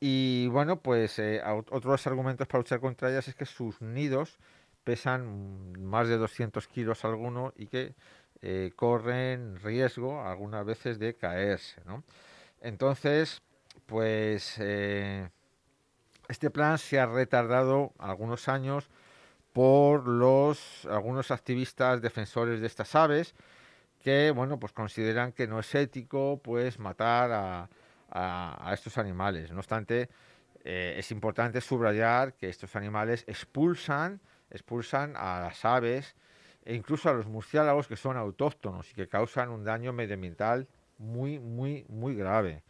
Y 0.00 0.48
bueno, 0.48 0.80
pues 0.80 1.18
eh, 1.18 1.42
otros 1.44 2.06
argumentos 2.06 2.46
para 2.46 2.60
luchar 2.60 2.80
contra 2.80 3.10
ellas 3.10 3.28
es 3.28 3.34
que 3.34 3.46
sus 3.46 3.80
nidos 3.80 4.38
pesan 4.84 5.72
más 5.82 6.08
de 6.08 6.16
200 6.16 6.66
kilos 6.68 7.04
alguno 7.04 7.52
y 7.56 7.66
que 7.66 7.94
eh, 8.42 8.72
corren 8.76 9.58
riesgo 9.60 10.22
algunas 10.22 10.64
veces 10.64 10.98
de 10.98 11.14
caerse, 11.14 11.80
¿no? 11.86 12.04
Entonces, 12.60 13.42
pues 13.86 14.56
eh, 14.58 15.28
este 16.28 16.50
plan 16.50 16.78
se 16.78 17.00
ha 17.00 17.06
retardado 17.06 17.92
algunos 17.98 18.48
años 18.48 18.88
por 19.52 20.06
los 20.06 20.86
algunos 20.90 21.30
activistas 21.30 22.02
defensores 22.02 22.60
de 22.60 22.66
estas 22.66 22.94
aves 22.94 23.34
que 24.06 24.30
bueno 24.30 24.60
pues 24.60 24.72
consideran 24.72 25.32
que 25.32 25.48
no 25.48 25.58
es 25.58 25.74
ético 25.74 26.40
pues 26.40 26.78
matar 26.78 27.68
a, 28.08 28.72
estos 28.72 28.98
animales. 28.98 29.50
No 29.50 29.58
obstante, 29.58 30.08
eh, 30.62 30.94
es 30.96 31.10
importante 31.10 31.60
subrayar 31.60 32.34
que 32.34 32.48
estos 32.48 32.76
animales 32.76 33.24
expulsan 33.26 34.20
expulsan 34.48 35.14
a 35.16 35.40
las 35.40 35.64
aves 35.64 36.14
e 36.64 36.76
incluso 36.76 37.10
a 37.10 37.14
los 37.14 37.26
murciélagos 37.26 37.88
que 37.88 37.96
son 37.96 38.16
autóctonos 38.16 38.88
y 38.92 38.94
que 38.94 39.08
causan 39.08 39.48
un 39.48 39.64
daño 39.64 39.92
medioambiental 39.92 40.68
muy 40.98 41.40
muy 41.40 41.84
muy 41.88 42.14
grave 42.14 42.62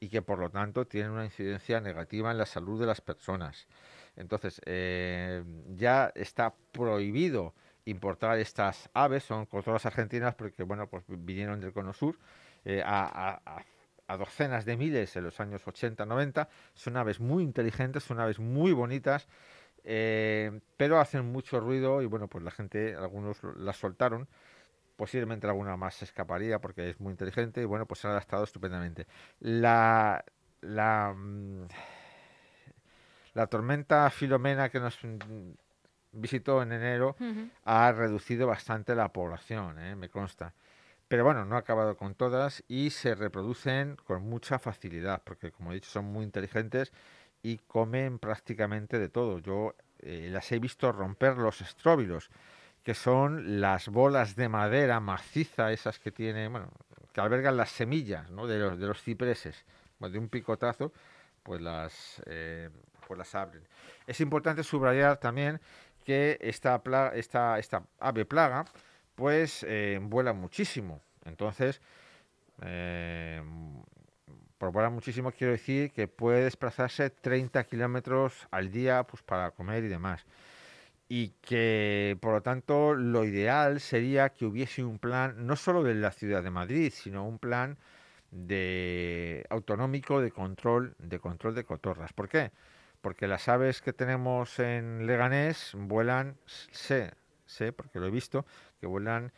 y 0.00 0.08
que 0.08 0.22
por 0.22 0.40
lo 0.40 0.50
tanto 0.50 0.88
tienen 0.88 1.12
una 1.12 1.24
incidencia 1.24 1.80
negativa 1.80 2.32
en 2.32 2.38
la 2.38 2.46
salud 2.46 2.80
de 2.80 2.86
las 2.86 3.00
personas. 3.00 3.68
Entonces, 4.16 4.60
eh, 4.66 5.44
ya 5.76 6.10
está 6.16 6.52
prohibido 6.72 7.54
importar 7.86 8.38
estas 8.38 8.90
aves, 8.94 9.24
son 9.24 9.46
cotorras 9.46 9.86
argentinas 9.86 10.34
porque, 10.34 10.62
bueno, 10.62 10.86
pues 10.88 11.04
vi- 11.08 11.16
vinieron 11.18 11.60
del 11.60 11.72
Cono 11.72 11.92
Sur, 11.92 12.18
eh, 12.64 12.82
a, 12.84 13.62
docenas 14.18 14.64
de 14.64 14.76
miles 14.76 15.14
en 15.16 15.24
los 15.24 15.38
años 15.40 15.66
80, 15.66 16.04
90. 16.04 16.48
Son 16.74 16.96
aves 16.96 17.20
muy 17.20 17.44
inteligentes, 17.44 18.02
son 18.02 18.18
aves 18.20 18.38
muy 18.40 18.72
bonitas, 18.72 19.28
eh, 19.84 20.60
pero 20.76 21.00
hacen 21.00 21.26
mucho 21.32 21.60
ruido 21.60 22.02
y 22.02 22.06
bueno, 22.06 22.28
pues 22.28 22.44
la 22.44 22.50
gente, 22.50 22.94
algunos 22.96 23.38
las 23.56 23.76
soltaron. 23.76 24.28
Posiblemente 24.96 25.46
alguna 25.46 25.76
más 25.76 25.94
se 25.96 26.04
escaparía 26.06 26.60
porque 26.60 26.90
es 26.90 27.00
muy 27.00 27.12
inteligente 27.12 27.62
y 27.62 27.64
bueno, 27.64 27.86
pues 27.86 28.00
se 28.00 28.06
han 28.08 28.12
adaptado 28.12 28.44
estupendamente. 28.44 29.06
La, 29.40 30.24
la, 30.60 31.14
mm, 31.16 31.64
la 33.34 33.46
tormenta 33.46 34.10
Filomena 34.10 34.68
que 34.68 34.80
nos 34.80 34.98
visitó 36.12 36.62
en 36.62 36.72
enero 36.72 37.16
ha 37.64 37.92
reducido 37.92 38.46
bastante 38.46 38.94
la 38.94 39.12
población, 39.12 39.78
¿eh? 39.78 39.96
me 39.96 40.08
consta. 40.08 40.54
Pero 41.08 41.24
bueno, 41.24 41.44
no 41.44 41.56
ha 41.56 41.58
acabado 41.58 41.96
con 41.96 42.14
todas 42.14 42.62
y 42.68 42.90
se 42.90 43.14
reproducen 43.14 43.96
con 43.96 44.22
mucha 44.22 44.58
facilidad, 44.58 45.22
porque 45.24 45.50
como 45.50 45.72
he 45.72 45.74
dicho, 45.74 45.90
son 45.90 46.04
muy 46.04 46.24
inteligentes 46.24 46.92
y 47.42 47.58
comen 47.58 48.18
prácticamente 48.18 48.98
de 48.98 49.08
todo. 49.08 49.40
Yo 49.40 49.74
eh, 49.98 50.28
las 50.30 50.52
he 50.52 50.58
visto 50.58 50.92
romper 50.92 51.36
los 51.36 51.60
estróbilos, 51.60 52.30
que 52.84 52.94
son 52.94 53.60
las 53.60 53.88
bolas 53.88 54.36
de 54.36 54.48
madera 54.48 55.00
maciza, 55.00 55.72
esas 55.72 55.98
que 55.98 56.12
tiene, 56.12 56.48
bueno, 56.48 56.70
que 57.12 57.20
albergan 57.20 57.56
las 57.56 57.70
semillas 57.70 58.30
¿no? 58.30 58.46
de, 58.46 58.58
los, 58.58 58.78
de 58.78 58.86
los 58.86 59.02
cipreses. 59.02 59.64
Bueno, 59.98 60.12
de 60.12 60.18
un 60.20 60.28
picotazo, 60.28 60.92
pues 61.42 61.60
las, 61.60 62.22
eh, 62.26 62.70
pues 63.06 63.18
las 63.18 63.34
abren. 63.34 63.66
Es 64.06 64.20
importante 64.20 64.62
subrayar 64.62 65.18
también 65.18 65.60
que 66.04 66.38
esta, 66.40 66.82
pla- 66.82 67.12
esta, 67.14 67.58
esta 67.58 67.82
ave 67.98 68.24
plaga 68.24 68.64
pues 69.14 69.64
eh, 69.68 69.98
vuela 70.02 70.32
muchísimo. 70.32 71.00
Entonces, 71.24 71.80
eh, 72.62 73.42
por 74.58 74.72
volar 74.72 74.90
muchísimo 74.90 75.32
quiero 75.32 75.52
decir 75.52 75.90
que 75.92 76.06
puede 76.08 76.44
desplazarse 76.44 77.10
30 77.10 77.64
kilómetros 77.64 78.46
al 78.50 78.70
día 78.70 79.04
pues, 79.04 79.22
para 79.22 79.50
comer 79.52 79.84
y 79.84 79.88
demás. 79.88 80.24
Y 81.08 81.30
que, 81.42 82.16
por 82.20 82.34
lo 82.34 82.42
tanto, 82.42 82.94
lo 82.94 83.24
ideal 83.24 83.80
sería 83.80 84.30
que 84.30 84.46
hubiese 84.46 84.84
un 84.84 84.98
plan, 84.98 85.46
no 85.46 85.56
solo 85.56 85.82
de 85.82 85.94
la 85.94 86.12
ciudad 86.12 86.42
de 86.42 86.50
Madrid, 86.50 86.92
sino 86.94 87.26
un 87.26 87.38
plan 87.38 87.78
de 88.32 89.44
autonómico 89.50 90.20
de 90.20 90.30
control 90.32 90.94
de 90.98 91.18
control 91.20 91.54
de 91.56 91.64
cotorras. 91.64 92.12
¿Por 92.12 92.28
qué? 92.28 92.52
Porque 93.00 93.26
las 93.26 93.48
aves 93.48 93.80
que 93.80 93.92
tenemos 93.92 94.58
en 94.58 95.06
Leganés 95.06 95.72
vuelan, 95.74 96.36
sé, 96.46 97.12
sé, 97.46 97.72
porque 97.72 97.98
lo 97.98 98.06
he 98.06 98.10
visto, 98.10 98.44
que 98.80 98.86
vuelan 98.86 99.32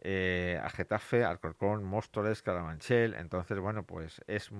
eh, 0.00 0.60
a 0.62 0.70
Getafe, 0.70 1.24
Alcorcón, 1.24 1.84
Móstoles, 1.84 2.42
Carabanchel. 2.42 3.14
Entonces, 3.14 3.58
bueno, 3.58 3.82
pues 3.82 4.20
es, 4.26 4.50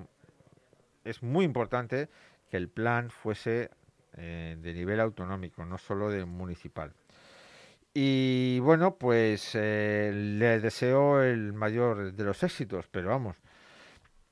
es 1.05 1.23
muy 1.23 1.45
importante 1.45 2.09
que 2.51 2.57
el 2.57 2.69
plan 2.69 3.11
fuese 3.11 3.71
eh, 4.17 4.57
de 4.59 4.75
nivel 4.75 5.01
autonómico, 5.01 5.65
no 5.65 5.79
solo 5.79 6.11
de 6.11 6.25
municipal. 6.25 6.93
Y 7.95 8.59
bueno, 8.61 8.97
pues 8.97 9.53
eh, 9.55 10.11
le 10.15 10.61
deseo 10.61 11.23
el 11.23 11.53
mayor 11.53 12.13
de 12.13 12.25
los 12.25 12.43
éxitos, 12.43 12.87
pero 12.91 13.09
vamos, 13.09 13.37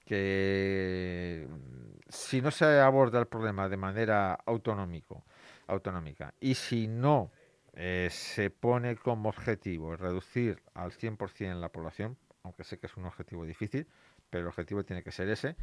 que 0.07 1.47
si 2.09 2.40
no 2.40 2.51
se 2.51 2.64
aborda 2.81 3.19
el 3.19 3.27
problema 3.27 3.69
de 3.69 3.77
manera 3.77 4.35
autonómico, 4.47 5.25
autonómica 5.66 6.33
y 6.40 6.55
si 6.55 6.87
no 6.87 7.31
eh, 7.75 8.09
se 8.11 8.51
pone 8.51 8.97
como 8.97 9.29
objetivo 9.29 9.97
reducir 9.97 10.62
al 10.75 10.92
100% 10.92 11.61
la 11.61 11.69
población, 11.69 12.16
aunque 12.45 12.64
sé 12.64 12.79
que 12.79 12.87
es 12.87 12.97
un 12.97 13.05
objetivo 13.05 13.45
difícil, 13.45 13.87
pero 14.31 14.42
el 14.42 14.49
objetivo 14.49 14.85
tiene 14.85 15.03
que 15.03 15.11
ser 15.11 15.29
ese, 15.29 15.57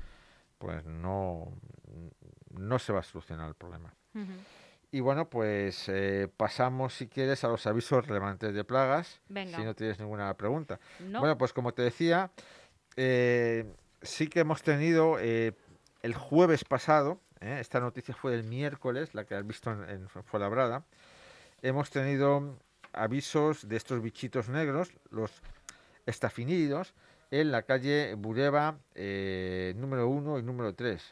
pues 0.58 0.86
no, 0.86 1.52
no 2.52 2.80
se 2.80 2.94
va 2.94 3.00
a 3.00 3.04
solucionar 3.04 3.48
el 3.48 3.56
problema. 3.56 3.96
Y 4.92 5.00
bueno, 5.00 5.28
pues 5.28 5.90
eh, 5.90 6.30
pasamos, 6.38 6.94
si 6.94 7.08
quieres, 7.08 7.44
a 7.44 7.48
los 7.48 7.66
avisos 7.66 8.06
relevantes 8.06 8.54
de 8.54 8.64
plagas, 8.64 9.22
Venga. 9.28 9.58
si 9.58 9.64
no 9.64 9.74
tienes 9.74 10.00
ninguna 10.00 10.32
pregunta. 10.36 10.80
No. 11.00 11.20
Bueno, 11.20 11.36
pues 11.36 11.52
como 11.52 11.74
te 11.74 11.82
decía, 11.82 12.32
eh, 12.96 13.66
sí 14.04 14.28
que 14.28 14.42
hemos 14.42 14.62
tenido 14.62 15.18
eh, 15.20 15.54
el 16.02 16.14
jueves 16.14 16.64
pasado, 16.64 17.20
¿eh? 17.42 17.58
esta 17.60 17.80
noticia 17.80 18.14
fue 18.14 18.36
el 18.36 18.44
miércoles, 18.44 19.14
la 19.16 19.26
que 19.26 19.36
has 19.36 19.46
visto 19.46 19.72
en, 19.72 19.90
en 19.90 20.10
Fuenlabrada, 20.10 20.86
hemos 21.62 21.90
tenido 21.90 22.58
avisos 22.92 23.68
de 23.68 23.76
estos 23.76 24.02
bichitos 24.02 24.50
negros, 24.50 24.92
los 25.10 25.32
estafinídeos, 26.06 26.94
en 27.32 27.52
la 27.52 27.64
calle 27.64 28.14
Bureba 28.16 28.78
eh, 28.94 29.74
número 29.78 30.08
1 30.08 30.40
y 30.40 30.44
número 30.44 30.76
3. 30.76 31.12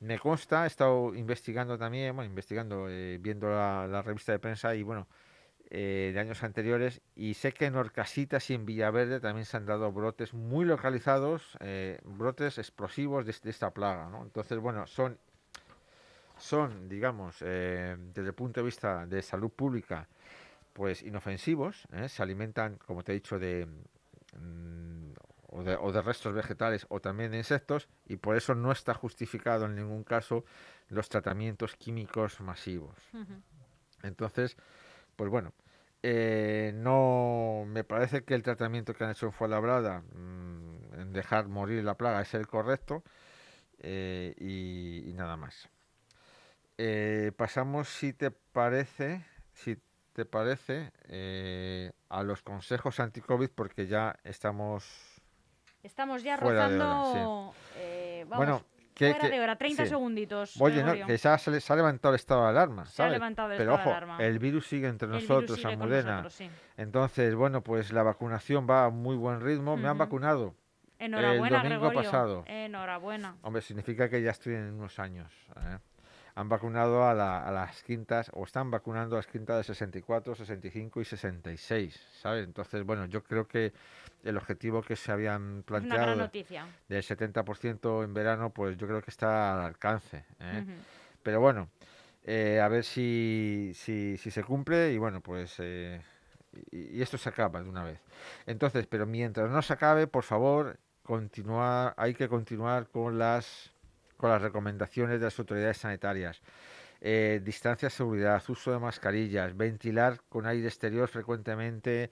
Me 0.00 0.18
consta, 0.18 0.64
he 0.64 0.66
estado 0.66 1.14
investigando 1.14 1.78
también, 1.78 2.14
investigando, 2.22 2.88
eh, 2.90 3.18
viendo 3.18 3.48
la 3.48 4.02
revista 4.02 4.32
de 4.32 4.38
prensa 4.38 4.74
y 4.74 4.82
bueno, 4.82 5.06
eh, 5.72 6.10
de 6.12 6.18
años 6.18 6.42
anteriores 6.42 7.00
y 7.14 7.34
sé 7.34 7.52
que 7.52 7.66
en 7.66 7.76
Orcasitas 7.76 8.50
y 8.50 8.54
en 8.54 8.66
Villaverde 8.66 9.20
también 9.20 9.44
se 9.44 9.56
han 9.56 9.66
dado 9.66 9.92
brotes 9.92 10.34
muy 10.34 10.64
localizados, 10.64 11.56
eh, 11.60 12.00
brotes 12.02 12.58
explosivos 12.58 13.24
de, 13.24 13.34
de 13.40 13.50
esta 13.50 13.70
plaga, 13.70 14.08
¿no? 14.08 14.22
Entonces, 14.22 14.58
bueno, 14.58 14.88
son, 14.88 15.16
son 16.38 16.88
digamos, 16.88 17.36
eh, 17.40 17.96
desde 18.14 18.30
el 18.30 18.34
punto 18.34 18.60
de 18.60 18.64
vista 18.64 19.06
de 19.06 19.22
salud 19.22 19.50
pública, 19.50 20.08
pues 20.72 21.02
inofensivos, 21.02 21.86
se 22.08 22.22
alimentan, 22.22 22.76
como 22.86 23.04
te 23.04 23.12
he 23.12 23.14
dicho, 23.14 23.38
de, 23.38 23.66
mm, 24.38 25.12
o 25.52 25.62
de, 25.62 25.76
o 25.76 25.92
de 25.92 26.02
restos 26.02 26.34
vegetales 26.34 26.86
o 26.88 27.00
también 27.00 27.30
de 27.30 27.38
insectos 27.38 27.88
y 28.06 28.16
por 28.16 28.36
eso 28.36 28.54
no 28.54 28.72
está 28.72 28.94
justificado 28.94 29.66
en 29.66 29.76
ningún 29.76 30.04
caso 30.04 30.44
los 30.88 31.08
tratamientos 31.08 31.76
químicos 31.76 32.40
masivos. 32.40 32.96
Entonces, 34.02 34.56
pues 35.20 35.28
bueno, 35.28 35.52
eh, 36.02 36.72
no 36.76 37.64
me 37.66 37.84
parece 37.84 38.24
que 38.24 38.32
el 38.32 38.42
tratamiento 38.42 38.94
que 38.94 39.04
han 39.04 39.10
hecho 39.10 39.26
en 39.26 39.32
Fuenlabrada, 39.32 40.00
mm, 40.14 40.94
en 40.98 41.12
dejar 41.12 41.46
morir 41.46 41.84
la 41.84 41.98
plaga, 41.98 42.22
es 42.22 42.32
el 42.32 42.46
correcto 42.46 43.02
eh, 43.80 44.34
y, 44.38 45.10
y 45.10 45.12
nada 45.12 45.36
más. 45.36 45.68
Eh, 46.78 47.32
pasamos, 47.36 47.90
si 47.90 48.14
te 48.14 48.30
parece, 48.30 49.26
si 49.52 49.76
te 50.14 50.24
parece, 50.24 50.90
a 52.08 52.22
los 52.22 52.40
consejos 52.40 52.98
anti-COVID 52.98 53.50
porque 53.54 53.86
ya 53.86 54.18
estamos 54.24 55.20
Estamos 55.82 56.22
ya 56.22 56.38
hora, 56.40 56.66
rozando. 56.66 57.52
eh, 57.76 58.24
vamos, 58.26 58.38
Bueno, 58.38 58.64
que- 58.94 59.10
fuera 59.10 59.28
que- 59.28 59.30
de 59.36 59.40
hora, 59.40 59.56
30 59.56 59.84
sí. 59.84 59.88
segunditos. 59.90 60.60
Oye, 60.60 60.82
no, 60.82 60.92
que 61.06 61.16
ya 61.16 61.38
se, 61.38 61.72
ha 61.72 61.76
levantado 61.76 62.14
el 62.14 62.16
estado 62.20 62.42
de 62.44 62.48
alarma, 62.50 62.84
Se 62.86 63.02
ha 63.02 63.08
levantado 63.08 63.50
el 63.52 63.58
Pero 63.58 63.72
estado 63.74 63.90
de 63.90 63.96
ojo, 63.96 64.04
alarma. 64.06 64.24
el 64.24 64.38
virus 64.38 64.66
sigue 64.66 64.88
entre 64.88 65.06
El 65.08 65.14
nosotros, 65.14 65.60
sigue 65.60 65.76
nosotros, 65.76 66.32
sí. 66.32 66.50
Entonces, 66.76 67.34
bueno, 67.34 67.62
pues 67.62 67.92
la 67.92 68.02
vacunación 68.02 68.66
va 68.68 68.84
a 68.86 68.90
muy 68.90 69.16
buen 69.16 69.40
ritmo. 69.40 69.76
Me 69.76 69.88
han 69.88 69.98
vacunado. 69.98 70.54
Enhorabuena, 70.98 71.58
domingo 71.62 71.80
Gregorio. 71.88 72.02
pasado. 72.02 72.44
Enhorabuena. 72.46 73.36
Hombre, 73.40 73.62
significa 73.62 74.10
que 74.10 74.20
ya 74.20 74.32
estoy 74.32 74.54
en 74.54 74.74
unos 74.74 74.98
años. 74.98 75.32
¿eh? 75.56 75.78
Han 76.40 76.48
vacunado 76.48 77.06
a, 77.06 77.12
la- 77.12 77.46
a 77.46 77.52
las 77.52 77.82
quintas, 77.82 78.30
o 78.32 78.44
están 78.44 78.70
vacunando 78.70 79.16
a 79.16 79.18
las 79.18 79.26
quintas 79.26 79.58
de 79.58 79.64
64, 79.64 80.34
65 80.34 81.00
y 81.02 81.04
66, 81.04 82.00
¿sabes? 82.22 82.44
Entonces, 82.46 82.82
bueno, 82.84 83.04
yo 83.04 83.22
creo 83.22 83.46
que 83.46 83.74
el 84.24 84.38
objetivo 84.38 84.80
que 84.80 84.96
se 84.96 85.12
habían 85.12 85.62
planteado 85.64 86.06
del 86.88 87.02
70% 87.02 88.04
en 88.04 88.14
verano, 88.14 88.50
pues 88.50 88.78
yo 88.78 88.86
creo 88.86 89.02
que 89.02 89.10
está 89.10 89.52
al 89.54 89.66
alcance. 89.66 90.24
¿eh? 90.40 90.64
Pero 91.22 91.40
bueno, 91.40 91.68
eh, 92.24 92.58
a 92.58 92.68
ver 92.68 92.84
si, 92.84 93.72
si, 93.74 94.16
si 94.16 94.30
se 94.30 94.42
cumple 94.42 94.92
y 94.92 94.98
bueno, 94.98 95.20
pues 95.20 95.56
eh, 95.58 96.00
y, 96.70 96.96
y 96.98 97.02
esto 97.02 97.18
se 97.18 97.28
acaba 97.28 97.62
de 97.62 97.68
una 97.68 97.84
vez. 97.84 98.00
Entonces, 98.46 98.86
pero 98.86 99.04
mientras 99.04 99.50
no 99.50 99.60
se 99.60 99.74
acabe, 99.74 100.06
por 100.06 100.24
favor, 100.24 100.78
continuar, 101.02 101.92
hay 101.98 102.14
que 102.14 102.28
continuar 102.30 102.86
con 102.88 103.18
las 103.18 103.72
con 104.20 104.30
las 104.30 104.42
recomendaciones 104.42 105.18
de 105.18 105.24
las 105.24 105.38
autoridades 105.38 105.78
sanitarias. 105.78 106.42
Eh, 107.00 107.40
distancia, 107.42 107.88
seguridad, 107.88 108.42
uso 108.48 108.70
de 108.70 108.78
mascarillas, 108.78 109.56
ventilar 109.56 110.20
con 110.28 110.46
aire 110.46 110.66
exterior 110.68 111.08
frecuentemente 111.08 112.10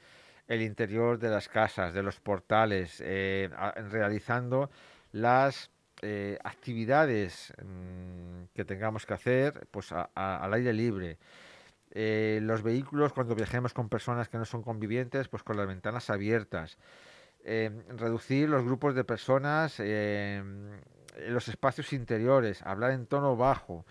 el 0.48 0.62
interior 0.62 1.18
de 1.18 1.28
las 1.28 1.48
casas, 1.48 1.92
de 1.92 2.02
los 2.02 2.18
portales, 2.20 3.02
eh, 3.04 3.50
realizando 3.90 4.70
las 5.12 5.70
eh, 6.00 6.38
actividades 6.42 7.52
mm, 7.62 8.44
que 8.54 8.64
tengamos 8.64 9.04
que 9.04 9.12
hacer 9.14 9.66
pues 9.70 9.92
a- 9.92 10.08
al 10.14 10.54
aire 10.54 10.72
libre. 10.72 11.18
Eh, 11.90 12.38
los 12.42 12.62
vehículos 12.62 13.12
cuando 13.12 13.34
viajemos 13.34 13.74
con 13.74 13.90
personas 13.90 14.30
que 14.30 14.38
no 14.38 14.46
son 14.46 14.62
convivientes, 14.62 15.28
pues 15.28 15.42
con 15.42 15.58
las 15.58 15.66
ventanas 15.66 16.08
abiertas. 16.08 16.78
Reducir 17.44 18.48
los 18.48 18.62
grupos 18.62 18.94
de 18.94 19.04
personas 19.04 19.80
los 21.28 21.48
espacios 21.48 21.92
interiores, 21.92 22.62
hablar 22.62 22.92
en 22.92 23.06
tono 23.06 23.36
bajo, 23.36 23.84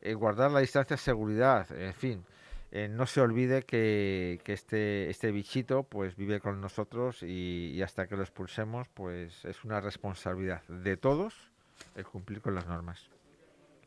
eh, 0.00 0.14
guardar 0.14 0.50
la 0.50 0.60
distancia 0.60 0.96
de 0.96 1.02
seguridad, 1.02 1.70
en 1.72 1.94
fin. 1.94 2.24
eh, 2.72 2.88
no 2.88 3.04
se 3.06 3.20
olvide 3.20 3.62
que, 3.62 4.40
que 4.44 4.52
este, 4.52 5.10
este 5.10 5.32
bichito 5.32 5.82
pues 5.82 6.14
vive 6.16 6.40
con 6.40 6.60
nosotros 6.60 7.22
y, 7.22 7.72
y 7.74 7.82
hasta 7.82 8.06
que 8.06 8.16
lo 8.16 8.22
expulsemos 8.22 8.86
pues 8.94 9.44
es 9.44 9.64
una 9.64 9.80
responsabilidad 9.80 10.62
de 10.68 10.96
todos 10.96 11.50
el 11.96 12.04
cumplir 12.04 12.40
con 12.40 12.54
las 12.54 12.66
normas. 12.66 13.08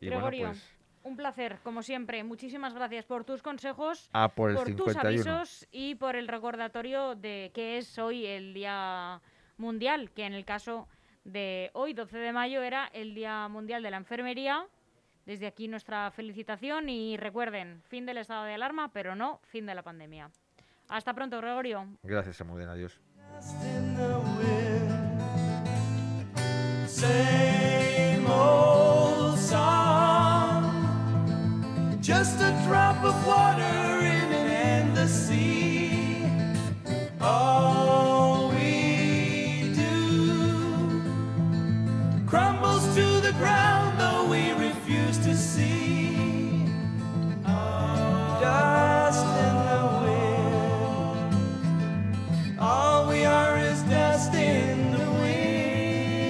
Y 0.00 0.08
bueno, 0.08 0.26
Gregorio, 0.26 0.48
pues 0.48 0.70
un 1.02 1.16
placer, 1.16 1.58
como 1.62 1.82
siempre. 1.82 2.22
Muchísimas 2.24 2.74
gracias 2.74 3.04
por 3.06 3.24
tus 3.24 3.42
consejos, 3.42 4.08
a 4.12 4.28
por 4.28 4.50
el 4.50 4.56
por 4.56 4.66
tus 4.74 4.92
51. 4.92 5.08
avisos 5.08 5.66
y 5.70 5.94
por 5.94 6.16
el 6.16 6.28
recordatorio 6.28 7.14
de 7.14 7.50
que 7.54 7.78
es 7.78 7.98
hoy 7.98 8.26
el 8.26 8.52
Día 8.54 9.20
Mundial, 9.56 10.10
que 10.10 10.24
en 10.26 10.32
el 10.34 10.44
caso 10.44 10.88
de 11.24 11.70
hoy, 11.72 11.94
12 11.94 12.18
de 12.18 12.32
mayo, 12.32 12.62
era 12.62 12.86
el 12.92 13.14
Día 13.14 13.48
Mundial 13.48 13.82
de 13.82 13.90
la 13.90 13.96
Enfermería. 13.96 14.66
Desde 15.26 15.46
aquí 15.46 15.68
nuestra 15.68 16.10
felicitación 16.10 16.88
y 16.88 17.16
recuerden, 17.16 17.82
fin 17.88 18.04
del 18.04 18.18
estado 18.18 18.44
de 18.44 18.54
alarma, 18.54 18.90
pero 18.92 19.14
no 19.14 19.40
fin 19.44 19.64
de 19.64 19.74
la 19.74 19.82
pandemia. 19.82 20.30
Hasta 20.88 21.14
pronto, 21.14 21.38
Gregorio. 21.38 21.86
Gracias, 22.02 22.40
Amuden. 22.40 22.68
Adiós. 22.68 23.00
Just 32.00 32.38
a 32.42 32.50
drop 32.66 33.02
of 33.02 33.26
water 33.26 33.83